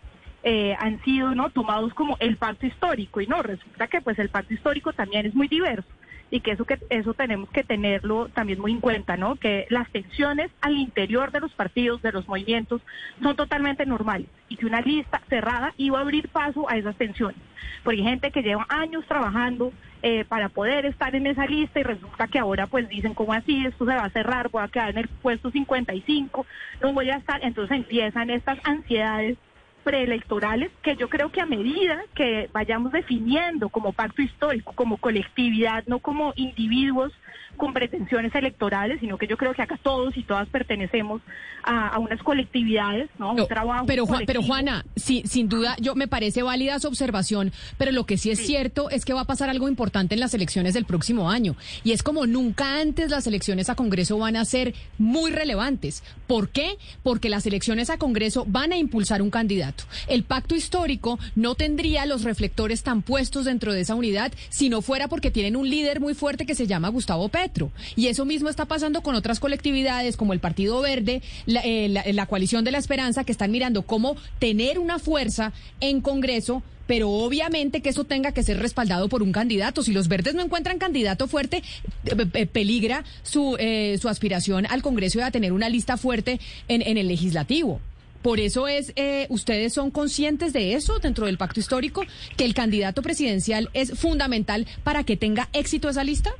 [0.77, 3.19] han sido no tomados como el pacto histórico.
[3.19, 5.89] Y no resulta que pues el pacto histórico también es muy diverso
[6.31, 9.35] y que eso que eso tenemos que tenerlo también muy en cuenta, ¿no?
[9.35, 12.81] Que las tensiones al interior de los partidos, de los movimientos,
[13.21, 17.37] son totalmente normales y que una lista cerrada iba a abrir paso a esas tensiones.
[17.83, 21.83] Porque hay gente que lleva años trabajando eh, para poder estar en esa lista y
[21.83, 23.65] resulta que ahora pues dicen, ¿cómo así?
[23.65, 26.45] Esto se va a cerrar, voy a quedar en el puesto 55,
[26.81, 27.43] no voy a estar.
[27.43, 29.37] Entonces empiezan estas ansiedades
[29.85, 35.83] preelectorales que yo creo que a medida que vayamos definiendo como pacto histórico, como colectividad,
[35.85, 37.13] no como individuos
[37.55, 41.21] con pretensiones electorales, sino que yo creo que acá todos y todas pertenecemos
[41.63, 43.31] a, unas colectividades, ¿no?
[43.31, 43.85] un trabajo.
[43.85, 48.17] Pero, pero Juana, sí, sin duda, yo me parece válida su observación, pero lo que
[48.17, 51.29] sí es cierto es que va a pasar algo importante en las elecciones del próximo
[51.29, 51.55] año.
[51.83, 56.03] Y es como nunca antes las elecciones a Congreso van a ser muy relevantes.
[56.27, 56.77] ¿Por qué?
[57.03, 59.74] Porque las elecciones a Congreso van a impulsar un candidato.
[60.07, 64.81] El pacto histórico no tendría los reflectores tan puestos dentro de esa unidad si no
[64.81, 67.71] fuera porque tienen un líder muy fuerte que se llama Gustavo Petro.
[67.95, 72.25] Y eso mismo está pasando con otras colectividades como el Partido Verde, la, eh, la
[72.25, 77.81] coalición de la esperanza, que están mirando cómo tener una fuerza en Congreso pero obviamente
[77.81, 79.81] que eso tenga que ser respaldado por un candidato.
[79.81, 81.63] Si los verdes no encuentran candidato fuerte,
[82.05, 83.57] eh, eh, peligra su,
[83.99, 87.81] su aspiración al Congreso y a tener una lista fuerte en, en el legislativo.
[88.25, 92.01] Por eso es, eh, ustedes son conscientes de eso dentro del pacto histórico,
[92.35, 96.31] que el candidato presidencial es fundamental para que tenga éxito esa lista.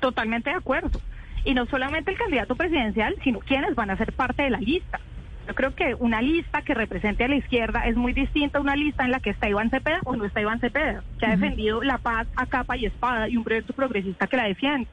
[0.00, 1.00] Totalmente de acuerdo.
[1.46, 5.00] Y no solamente el candidato presidencial, sino quienes van a ser parte de la lista.
[5.48, 8.76] Yo creo que una lista que represente a la izquierda es muy distinta a una
[8.76, 11.82] lista en la que está Iván Cepeda o no está Iván Cepeda, que ha defendido
[11.82, 14.86] la paz a capa y espada y un proyecto progresista que la defiende.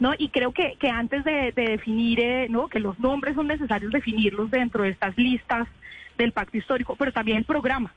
[0.00, 0.12] ¿No?
[0.16, 2.68] Y creo que, que antes de, definir, eh, ¿no?
[2.68, 5.68] Que los nombres son necesarios definirlos dentro de estas listas
[6.18, 7.92] del pacto histórico, pero también el programa,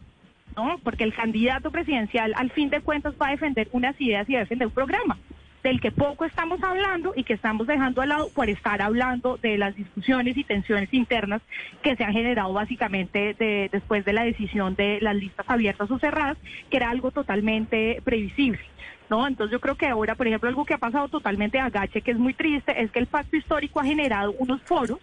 [0.55, 0.79] ¿no?
[0.83, 4.39] Porque el candidato presidencial, al fin de cuentas, va a defender unas ideas y va
[4.39, 5.17] a defender un programa
[5.63, 9.57] del que poco estamos hablando y que estamos dejando al lado por estar hablando de
[9.57, 11.41] las discusiones y tensiones internas
[11.81, 13.35] que se han generado básicamente
[13.71, 16.37] después de la decisión de las listas abiertas o cerradas,
[16.69, 18.59] que era algo totalmente previsible.
[19.09, 19.27] ¿No?
[19.27, 22.17] Entonces yo creo que ahora, por ejemplo, algo que ha pasado totalmente agache, que es
[22.17, 24.99] muy triste, es que el pacto histórico ha generado unos foros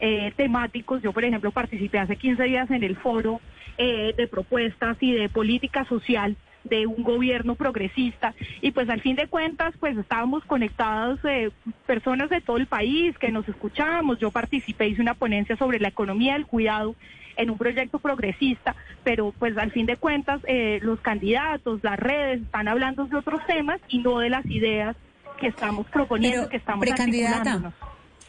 [0.00, 1.02] eh, temáticos.
[1.02, 3.40] Yo, por ejemplo, participé hace 15 días en el foro
[3.78, 9.16] eh, de propuestas y de política social de un gobierno progresista y pues al fin
[9.16, 11.50] de cuentas pues estábamos conectados eh,
[11.86, 15.88] personas de todo el país que nos escuchábamos yo participé hice una ponencia sobre la
[15.88, 16.94] economía del cuidado
[17.36, 22.42] en un proyecto progresista, pero pues al fin de cuentas eh, los candidatos, las redes
[22.42, 24.96] están hablando de otros temas y no de las ideas
[25.38, 27.72] que estamos proponiendo, que estamos precandidata.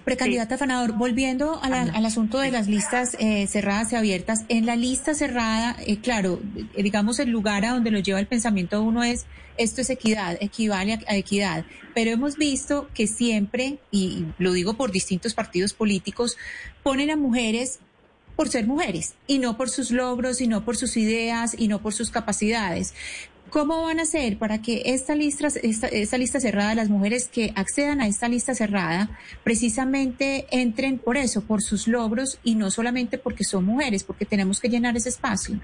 [0.04, 5.14] Precandidata Fanador, volviendo al asunto de las listas eh, cerradas y abiertas, en la lista
[5.14, 6.40] cerrada, eh, claro,
[6.76, 9.26] digamos el lugar a donde lo lleva el pensamiento de uno es
[9.58, 14.92] esto es equidad, equivale a, equidad, pero hemos visto que siempre, y lo digo por
[14.92, 16.38] distintos partidos políticos,
[16.84, 17.80] ponen a mujeres
[18.36, 21.82] por ser mujeres y no por sus logros y no por sus ideas y no
[21.82, 22.94] por sus capacidades.
[23.52, 28.00] ¿Cómo van a hacer para que esta lista, esta, lista cerrada, las mujeres que accedan
[28.00, 29.10] a esta lista cerrada,
[29.44, 34.62] precisamente entren por eso, por sus logros y no solamente porque son mujeres, porque tenemos
[34.62, 35.60] que llenar ese espacio?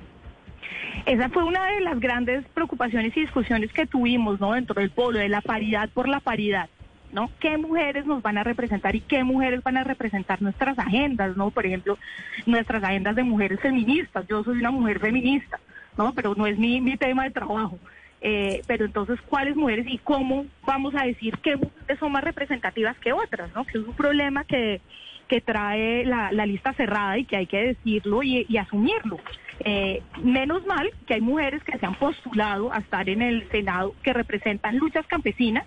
[1.06, 4.52] Esa fue una de las grandes preocupaciones y discusiones que tuvimos ¿no?
[4.52, 6.69] dentro del pueblo, de la paridad por la paridad.
[7.13, 7.32] ¿no?
[7.39, 11.52] ¿Qué mujeres nos van a representar y qué mujeres van a representar nuestras agendas, ¿no?
[11.52, 11.97] Por ejemplo,
[12.45, 14.28] nuestras agendas de mujeres feministas.
[14.28, 15.58] Yo soy una mujer feminista,
[15.97, 16.13] ¿no?
[16.13, 17.77] Pero no es mi, mi tema de trabajo.
[18.21, 22.97] Eh, pero entonces, ¿cuáles mujeres y cómo vamos a decir qué mujeres son más representativas
[22.97, 23.65] que otras, ¿no?
[23.65, 24.81] Que es un problema que,
[25.27, 29.19] que trae la, la lista cerrada y que hay que decirlo y, y asumirlo.
[29.60, 33.95] Eh, menos mal que hay mujeres que se han postulado a estar en el Senado
[34.03, 35.65] que representan luchas campesinas,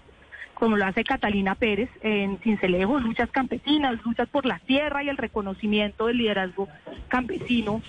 [0.54, 5.16] como lo hace Catalina Pérez en Cincelejo, luchas campesinas, luchas por la tierra y el
[5.16, 6.68] reconocimiento del liderazgo
[7.08, 7.82] campesino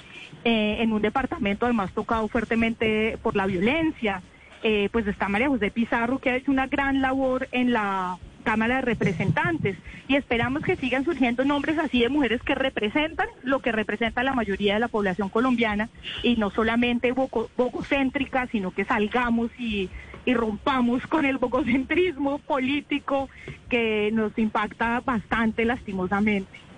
[0.43, 4.21] eh, en un departamento además tocado fuertemente por la violencia.
[4.63, 8.75] Eh, pues está María José Pizarro, que ha hecho una gran labor en la Cámara
[8.75, 9.77] de Representantes
[10.07, 14.33] y esperamos que sigan surgiendo nombres así de mujeres que representan lo que representa la
[14.33, 15.89] mayoría de la población colombiana
[16.23, 19.89] y no solamente bococéntrica, sino que salgamos y,
[20.25, 23.29] y rompamos con el bococentrismo político
[23.69, 26.70] que nos impacta bastante lastimosamente.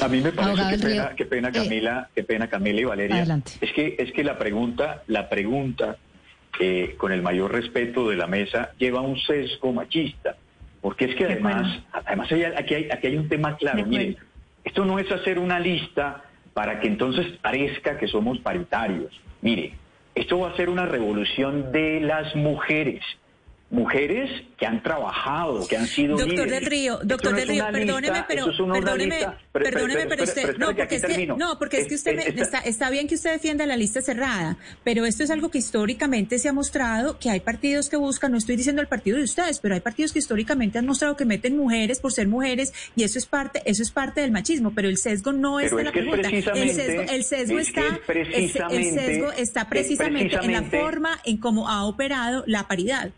[0.00, 3.40] A mí me parece que pena, qué pena eh, Camila, qué pena Camila y Valeria.
[3.60, 5.96] Es que es que la pregunta, la pregunta
[6.60, 10.36] eh, con el mayor respeto de la mesa lleva un sesgo machista,
[10.80, 13.84] porque es que además, además aquí hay aquí hay un tema claro.
[13.86, 14.16] Miren,
[14.64, 19.12] esto no es hacer una lista para que entonces parezca que somos paritarios.
[19.42, 19.74] Mire,
[20.14, 23.02] esto va a ser una revolución de las mujeres
[23.70, 28.46] mujeres que han trabajado, que han sido Doctor del Río, doctor del Río, perdóneme, pero
[28.46, 32.90] perdóneme, perdóneme, pero usted no, porque es que no, porque es que usted está, está
[32.90, 36.52] bien que usted defienda la lista cerrada, pero esto es algo que históricamente se ha
[36.52, 39.80] mostrado que hay partidos que buscan, no estoy diciendo el partido de ustedes, pero hay
[39.80, 43.62] partidos que históricamente han mostrado que meten mujeres por ser mujeres y eso es parte,
[43.64, 46.28] eso es parte del machismo, pero el sesgo no es de la pregunta.
[46.28, 51.84] El sesgo, el sesgo está, el sesgo está precisamente en la forma en cómo ha
[51.84, 53.10] operado la paridad.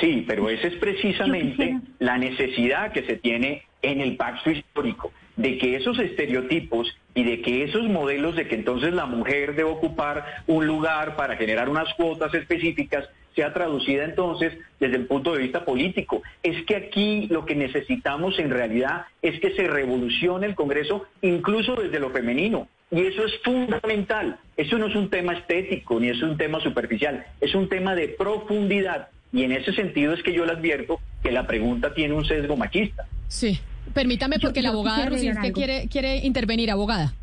[0.00, 5.58] Sí, pero esa es precisamente la necesidad que se tiene en el pacto histórico, de
[5.58, 10.24] que esos estereotipos y de que esos modelos de que entonces la mujer debe ocupar
[10.46, 15.64] un lugar para generar unas cuotas específicas sea traducida entonces desde el punto de vista
[15.64, 16.22] político.
[16.42, 21.74] Es que aquí lo que necesitamos en realidad es que se revolucione el Congreso incluso
[21.74, 22.68] desde lo femenino.
[22.90, 24.38] Y eso es fundamental.
[24.56, 28.08] Eso no es un tema estético ni es un tema superficial, es un tema de
[28.08, 32.24] profundidad y en ese sentido es que yo le advierto que la pregunta tiene un
[32.24, 33.06] sesgo machista.
[33.28, 33.58] Sí,
[33.94, 35.10] permítame porque la abogada
[35.52, 37.14] quiere, quiere intervenir, abogada.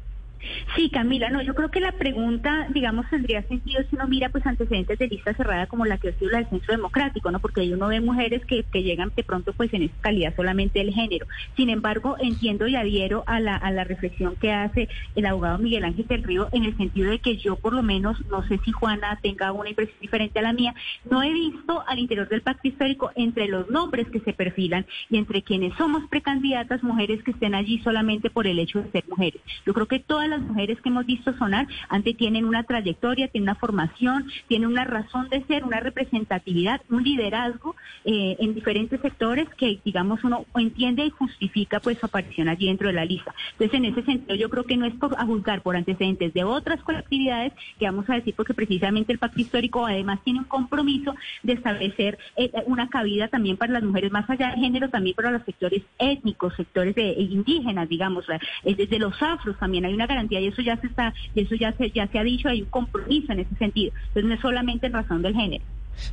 [0.75, 4.45] Sí, Camila, no, yo creo que la pregunta, digamos, tendría sentido si uno mira pues
[4.45, 7.39] antecedentes de lista cerrada como la que ha sido la del Centro Democrático, ¿no?
[7.39, 10.79] Porque ahí uno ve mujeres que, que llegan de pronto pues en esa calidad solamente
[10.79, 11.27] del género.
[11.55, 15.83] Sin embargo, entiendo y adhiero a la, a la reflexión que hace el abogado Miguel
[15.83, 18.71] Ángel del Río en el sentido de que yo por lo menos, no sé si
[18.71, 20.73] Juana tenga una impresión diferente a la mía,
[21.09, 25.17] no he visto al interior del pacto histórico entre los nombres que se perfilan y
[25.17, 29.41] entre quienes somos precandidatas mujeres que estén allí solamente por el hecho de ser mujeres.
[29.65, 33.49] Yo creo que todas las mujeres que hemos visto sonar antes tienen una trayectoria, tienen
[33.49, 37.75] una formación, tienen una razón de ser, una representatividad, un liderazgo
[38.05, 42.87] eh, en diferentes sectores que, digamos, uno entiende y justifica pues su aparición allí dentro
[42.87, 43.33] de la lista.
[43.53, 46.43] Entonces, en ese sentido, yo creo que no es por, a juzgar por antecedentes de
[46.43, 51.15] otras colectividades, que vamos a decir porque precisamente el pacto histórico además tiene un compromiso
[51.43, 55.31] de establecer eh, una cabida también para las mujeres, más allá de género, también para
[55.31, 58.25] los sectores étnicos, sectores de, indígenas, digamos,
[58.63, 61.71] desde los afros también hay una garantía y eso ya se está, y eso ya
[61.73, 63.93] se, ya se ha dicho, hay un compromiso en ese sentido.
[64.07, 65.63] Entonces no es solamente en razón del género.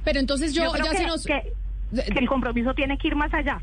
[0.05, 1.25] Pero entonces yo, ya que, se nos...
[1.25, 1.55] que
[1.93, 3.61] el compromiso tiene que ir más allá.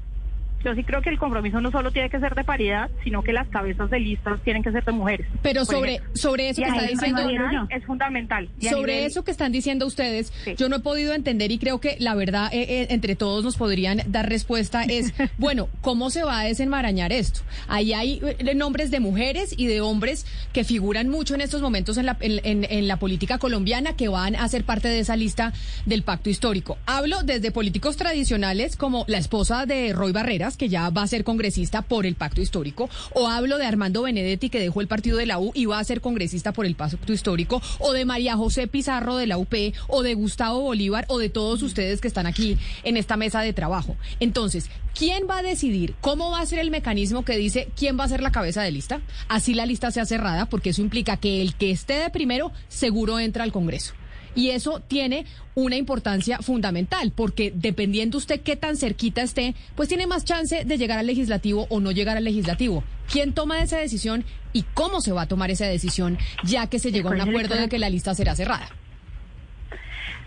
[0.64, 3.34] Yo sí creo que el compromiso no solo tiene que ser de paridad, sino que
[3.34, 5.28] las cabezas de listas tienen que ser de mujeres.
[5.42, 7.68] Pero sobre, sobre eso que está diciendo...
[7.70, 8.50] Es fundamental.
[8.62, 12.16] sobre eso que están diciendo ustedes, yo no he podido entender y creo que la
[12.16, 16.44] verdad eh, eh, entre todos nos podrían dar respuesta es, bueno, ¿cómo se va a
[16.46, 17.42] desenmarañar esto?
[17.68, 21.98] Ahí hay eh, nombres de mujeres y de hombres que figuran mucho en estos momentos
[21.98, 25.54] en la, en, en la política colombiana que van a ser parte de esa lista
[25.86, 26.78] del pacto histórico.
[26.86, 31.24] Hablo desde políticos tradicionales como la esposa de Roy Barreras, que ya va a ser
[31.24, 35.26] congresista por el pacto histórico, o hablo de Armando Benedetti, que dejó el partido de
[35.26, 38.68] la U y va a ser congresista por el pacto histórico, o de María José
[38.68, 39.54] Pizarro de la UP,
[39.88, 43.54] o de Gustavo Bolívar, o de todos ustedes que están aquí en esta mesa de
[43.54, 43.96] trabajo.
[44.20, 48.04] Entonces, ¿quién va a decidir cómo va a ser el mecanismo que dice quién va
[48.04, 49.02] a ser la cabeza de lista?
[49.28, 53.20] Así la lista sea cerrada, porque eso implica que el que esté de primero seguro
[53.20, 53.94] entra al Congreso.
[54.36, 55.26] Y eso tiene
[55.56, 60.78] una importancia fundamental, porque dependiendo usted qué tan cerquita esté, pues tiene más chance de
[60.78, 62.84] llegar al legislativo o no llegar al legislativo.
[63.12, 66.92] ¿Quién toma esa decisión y cómo se va a tomar esa decisión, ya que se
[66.92, 68.70] llegó a un acuerdo de que la lista será cerrada?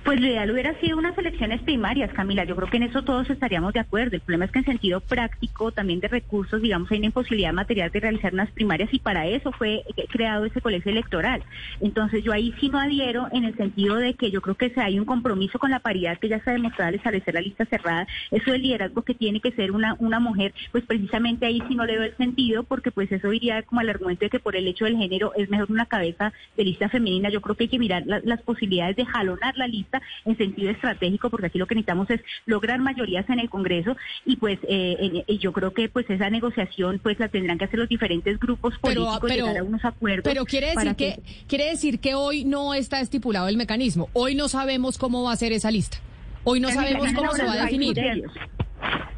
[0.06, 2.44] Pues lo ideal hubiera sido unas elecciones primarias, Camila.
[2.44, 4.14] Yo creo que en eso todos estaríamos de acuerdo.
[4.14, 7.90] El problema es que en sentido práctico, también de recursos, digamos, hay una imposibilidad material
[7.90, 11.42] de realizar unas primarias y para eso fue creado ese colegio electoral.
[11.80, 14.78] Entonces yo ahí sí no adhiero en el sentido de que yo creo que si
[14.78, 17.64] hay un compromiso con la paridad que ya se ha demostrado al establecer la lista
[17.64, 18.06] cerrada.
[18.30, 21.84] Eso del liderazgo que tiene que ser una, una mujer, pues precisamente ahí sí no
[21.84, 24.68] le veo el sentido porque pues eso iría como al argumento de que por el
[24.68, 27.28] hecho del género es mejor una cabeza de lista femenina.
[27.28, 31.30] Yo creo que hay que mirar las posibilidades de jalonar la lista en sentido estratégico,
[31.30, 35.52] porque aquí lo que necesitamos es lograr mayorías en el Congreso y pues eh, yo
[35.52, 39.46] creo que pues esa negociación pues la tendrán que hacer los diferentes grupos políticos pero,
[39.46, 40.24] llegar a unos acuerdos.
[40.24, 44.48] Pero quiere decir que, quiere decir que hoy no está estipulado el mecanismo, hoy no
[44.48, 45.98] sabemos cómo va a ser esa lista,
[46.44, 47.98] hoy no sabemos cómo se va a definir.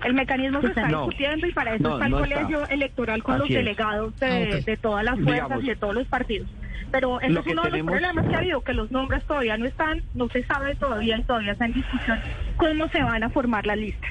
[0.04, 4.18] El mecanismo se está discutiendo y para eso está el colegio electoral con los delegados
[4.20, 6.48] de, ah, todas las fuerzas y de todos los partidos.
[6.90, 9.66] Pero ese es uno de los problemas que ha habido, que los nombres todavía no
[9.66, 12.18] están, no se sabe todavía y todavía está en discusión
[12.56, 14.10] cómo se van a formar las listas.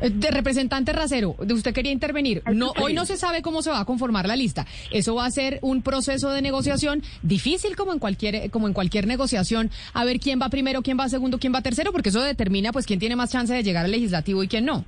[0.00, 2.42] Eh, de representante Racero, de usted quería intervenir.
[2.52, 4.66] No, hoy no se sabe cómo se va a conformar la lista.
[4.90, 9.06] Eso va a ser un proceso de negociación difícil como en cualquier como en cualquier
[9.06, 9.70] negociación.
[9.92, 12.86] A ver quién va primero, quién va segundo, quién va tercero, porque eso determina pues
[12.86, 14.84] quién tiene más chance de llegar al legislativo y quién no.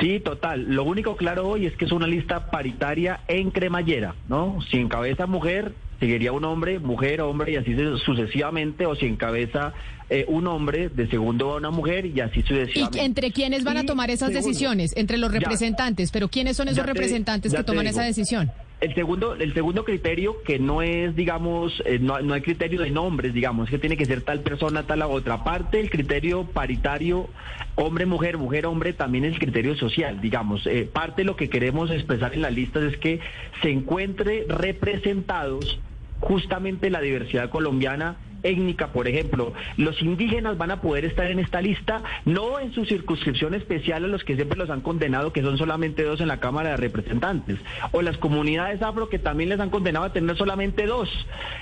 [0.00, 0.66] Sí, total.
[0.68, 4.58] Lo único claro hoy es que es una lista paritaria en cremallera, ¿no?
[4.70, 9.72] Si encabeza mujer, seguiría un hombre, mujer, hombre y así sucesivamente, o si encabeza
[10.10, 12.98] eh, un hombre, de segundo a una mujer y así sucesivamente.
[12.98, 14.96] ¿Y entre quiénes van a tomar esas decisiones?
[14.96, 18.50] Entre los representantes, pero ¿quiénes son esos representantes que toman esa decisión?
[18.80, 22.90] El segundo, el segundo criterio, que no es, digamos, eh, no, no, hay criterio de
[22.90, 25.44] nombres, digamos, que tiene que ser tal persona, tal la otra.
[25.44, 27.28] Parte el criterio paritario,
[27.76, 30.66] hombre-mujer, mujer-hombre, también es el criterio social, digamos.
[30.66, 33.20] Eh, parte de lo que queremos expresar en las listas es que
[33.62, 35.78] se encuentre representados
[36.22, 39.52] justamente la diversidad colombiana étnica, por ejemplo.
[39.76, 44.08] Los indígenas van a poder estar en esta lista, no en su circunscripción especial a
[44.08, 47.58] los que siempre los han condenado, que son solamente dos en la Cámara de Representantes,
[47.92, 51.08] o las comunidades afro que también les han condenado a tener solamente dos,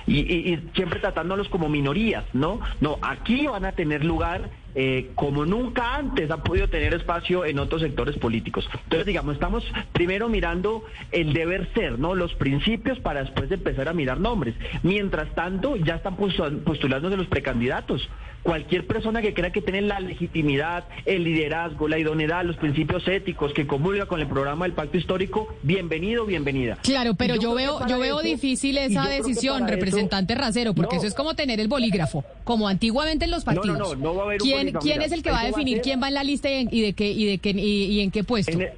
[0.06, 2.60] y, siempre tratándolos como minorías, ¿no?
[2.80, 7.58] No, aquí van a tener lugar eh, como nunca antes han podido tener espacio en
[7.58, 8.68] otros sectores políticos.
[8.72, 12.14] Entonces, digamos, estamos primero mirando el deber ser, ¿no?
[12.14, 14.54] Los principios para después empezar a mirar nombres.
[14.82, 18.08] Mientras tanto, ya están postulándose los precandidatos.
[18.42, 23.52] Cualquier persona que crea que tiene la legitimidad, el liderazgo, la idoneidad, los principios éticos,
[23.52, 26.78] que comulga con el programa del pacto histórico, bienvenido, bienvenida.
[26.82, 31.34] Claro, pero yo, veo, yo veo difícil esa decisión, representante Racero, porque eso es como
[31.34, 33.78] tener el bolígrafo, como antiguamente en los partidos.
[33.78, 36.02] No, no, no, va a haber ¿Quién, ¿quién es el que va a definir quién
[36.02, 38.52] va en la lista y, de qué y de qué y, en qué puesto?
[38.52, 38.70] En,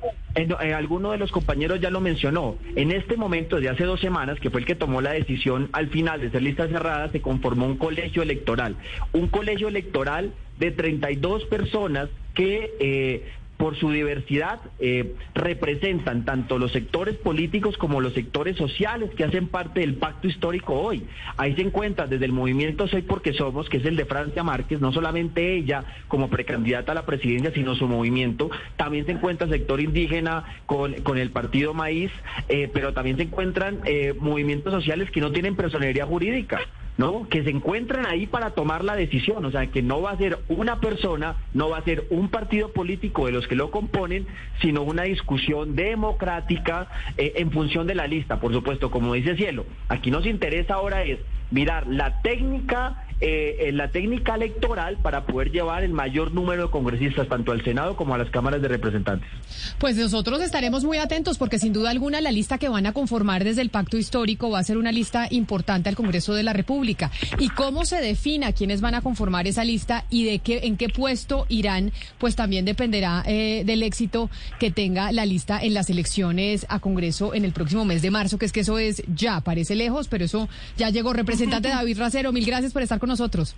[0.75, 2.57] alguno de los compañeros ya lo mencionó.
[2.77, 5.89] En este momento, de hace dos semanas, que fue el que tomó la decisión al
[5.89, 8.77] final de ser lista cerrada, se conformó un colegio electoral.
[9.13, 13.31] Un colegio electoral de 32 personas que eh,
[13.63, 19.47] por su diversidad, eh, representan tanto los sectores políticos como los sectores sociales que hacen
[19.47, 21.05] parte del pacto histórico hoy.
[21.37, 24.81] Ahí se encuentra desde el movimiento Soy porque Somos, que es el de Francia Márquez,
[24.81, 28.51] no solamente ella como precandidata a la presidencia, sino su movimiento.
[28.75, 32.11] También se encuentra el sector indígena con, con el partido Maíz,
[32.49, 36.59] eh, pero también se encuentran eh, movimientos sociales que no tienen personería jurídica.
[36.99, 37.29] ¿No?
[37.29, 40.39] Que se encuentran ahí para tomar la decisión, o sea, que no va a ser
[40.49, 44.27] una persona, no va a ser un partido político de los que lo componen,
[44.61, 49.67] sino una discusión democrática eh, en función de la lista, por supuesto, como dice Cielo.
[49.89, 51.19] Aquí nos interesa ahora es
[51.53, 57.29] mirar la técnica eh, la técnica electoral para poder llevar el mayor número de congresistas
[57.29, 59.31] tanto al Senado como a las cámaras de representantes.
[59.79, 63.45] Pues nosotros estaremos muy atentos porque sin duda alguna la lista que van a conformar
[63.45, 67.13] desde el pacto histórico va a ser una lista importante al Congreso de la República.
[67.39, 70.89] Y cómo se defina quiénes van a conformar esa lista y de qué en qué
[70.89, 76.67] puesto irán, pues también dependerá eh, del éxito que tenga la lista en las elecciones
[76.69, 79.77] a Congreso en el próximo mes de marzo, que es que eso es ya, parece
[79.77, 81.13] lejos, pero eso ya llegó.
[81.43, 83.57] Representante David Racero, mil gracias por estar con nosotros.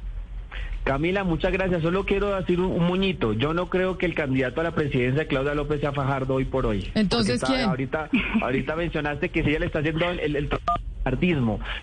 [0.84, 1.82] Camila, muchas gracias.
[1.82, 3.32] Solo quiero decir un, muñito.
[3.34, 6.64] Yo no creo que el candidato a la presidencia, Claudia López, sea Fajardo hoy por
[6.66, 6.90] hoy.
[6.94, 7.62] Entonces, ¿quién?
[7.62, 8.08] Ahorita,
[8.42, 10.48] ahorita mencionaste que si ella le está haciendo el, el,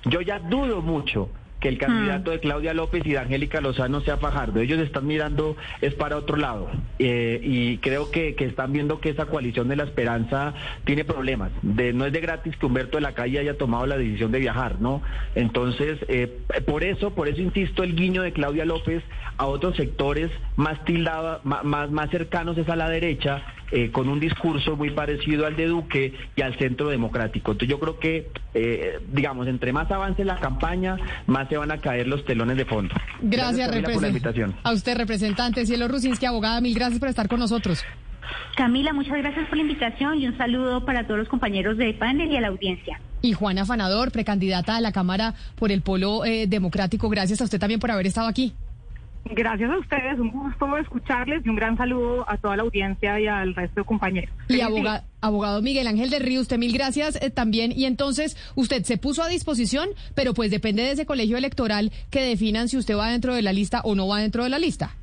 [0.05, 1.29] Yo ya dudo mucho
[1.61, 4.59] que el candidato de Claudia López y de Angélica Lozano sea Fajardo.
[4.59, 9.27] Ellos están mirando es para otro lado eh, y creo que, están viendo que esa
[9.27, 11.51] coalición de la esperanza tiene problemas.
[11.61, 14.39] De, no es de gratis que Humberto de la Calle haya tomado la decisión de
[14.39, 15.03] viajar, ¿no?
[15.35, 19.03] Entonces, eh, por eso, por eso insisto el guiño de Claudia López
[19.37, 24.19] a otros sectores más tildados, más, más cercanos es a la derecha eh, con un
[24.19, 27.51] discurso muy parecido al de Duque y al centro democrático.
[27.51, 30.97] Entonces yo creo que, eh, digamos, entre más avance la campaña,
[31.27, 32.93] más se van a caer los telones de fondo.
[33.21, 34.55] Gracias, representante.
[34.63, 37.83] A usted, representante Cielo Rusinski, abogada, mil gracias por estar con nosotros.
[38.55, 42.31] Camila, muchas gracias por la invitación y un saludo para todos los compañeros de panel
[42.31, 42.99] y a la audiencia.
[43.21, 47.59] Y Juana Fanador, precandidata a la Cámara por el Polo eh, Democrático, gracias a usted
[47.59, 48.53] también por haber estado aquí.
[49.25, 53.27] Gracias a ustedes, un gusto escucharles y un gran saludo a toda la audiencia y
[53.27, 54.33] al resto de compañeros.
[54.49, 57.71] Y abogado, Miguel Ángel de Río, usted mil gracias eh, también.
[57.71, 62.21] Y entonces usted se puso a disposición, pero pues depende de ese colegio electoral que
[62.21, 64.95] definan si usted va dentro de la lista o no va dentro de la lista.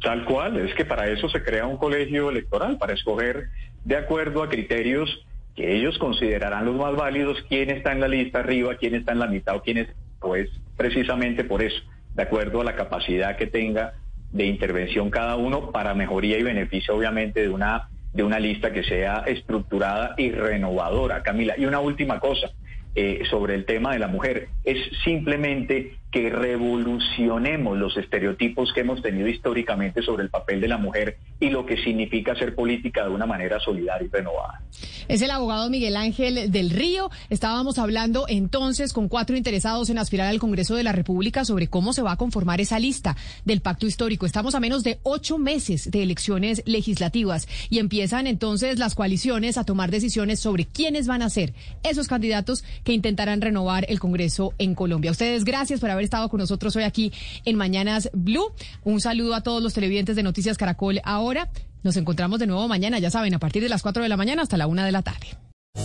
[0.00, 3.48] Tal cual, es que para eso se crea un colegio electoral, para escoger
[3.84, 5.24] de acuerdo a criterios
[5.54, 9.18] que ellos considerarán los más válidos quién está en la lista arriba, quién está en
[9.18, 9.88] la mitad o quién es,
[10.18, 11.82] pues precisamente por eso
[12.14, 13.94] de acuerdo a la capacidad que tenga
[14.30, 18.82] de intervención cada uno para mejoría y beneficio obviamente de una de una lista que
[18.82, 21.54] sea estructurada y renovadora, Camila.
[21.56, 22.50] Y una última cosa
[22.94, 29.00] eh, sobre el tema de la mujer, es simplemente que revolucionemos los estereotipos que hemos
[29.00, 33.10] tenido históricamente sobre el papel de la mujer y lo que significa hacer política de
[33.10, 34.60] una manera solidaria y renovada.
[35.08, 37.10] Es el abogado Miguel Ángel del Río.
[37.30, 41.94] Estábamos hablando entonces con cuatro interesados en aspirar al Congreso de la República sobre cómo
[41.94, 44.26] se va a conformar esa lista del pacto histórico.
[44.26, 49.64] Estamos a menos de ocho meses de elecciones legislativas y empiezan entonces las coaliciones a
[49.64, 54.74] tomar decisiones sobre quiénes van a ser esos candidatos que intentarán renovar el Congreso en
[54.74, 55.10] Colombia.
[55.10, 57.12] Ustedes, gracias por haber estado con nosotros hoy aquí
[57.44, 58.52] en Mañanas Blue.
[58.84, 61.50] Un saludo a todos los televidentes de Noticias Caracol ahora.
[61.82, 64.42] Nos encontramos de nuevo mañana, ya saben, a partir de las 4 de la mañana
[64.42, 65.36] hasta la 1 de la tarde.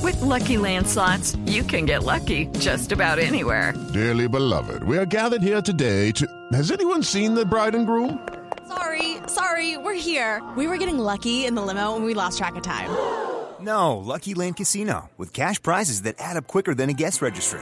[0.03, 3.73] With lucky landslots, you can get lucky just about anywhere.
[3.93, 6.27] Dearly beloved, we are gathered here today to.
[6.53, 8.19] Has anyone seen the bride and groom?
[8.67, 10.41] Sorry, sorry, we're here.
[10.55, 12.89] We were getting lucky in the limo and we lost track of time.
[13.59, 17.61] No, Lucky Land Casino, with cash prizes that add up quicker than a guest registry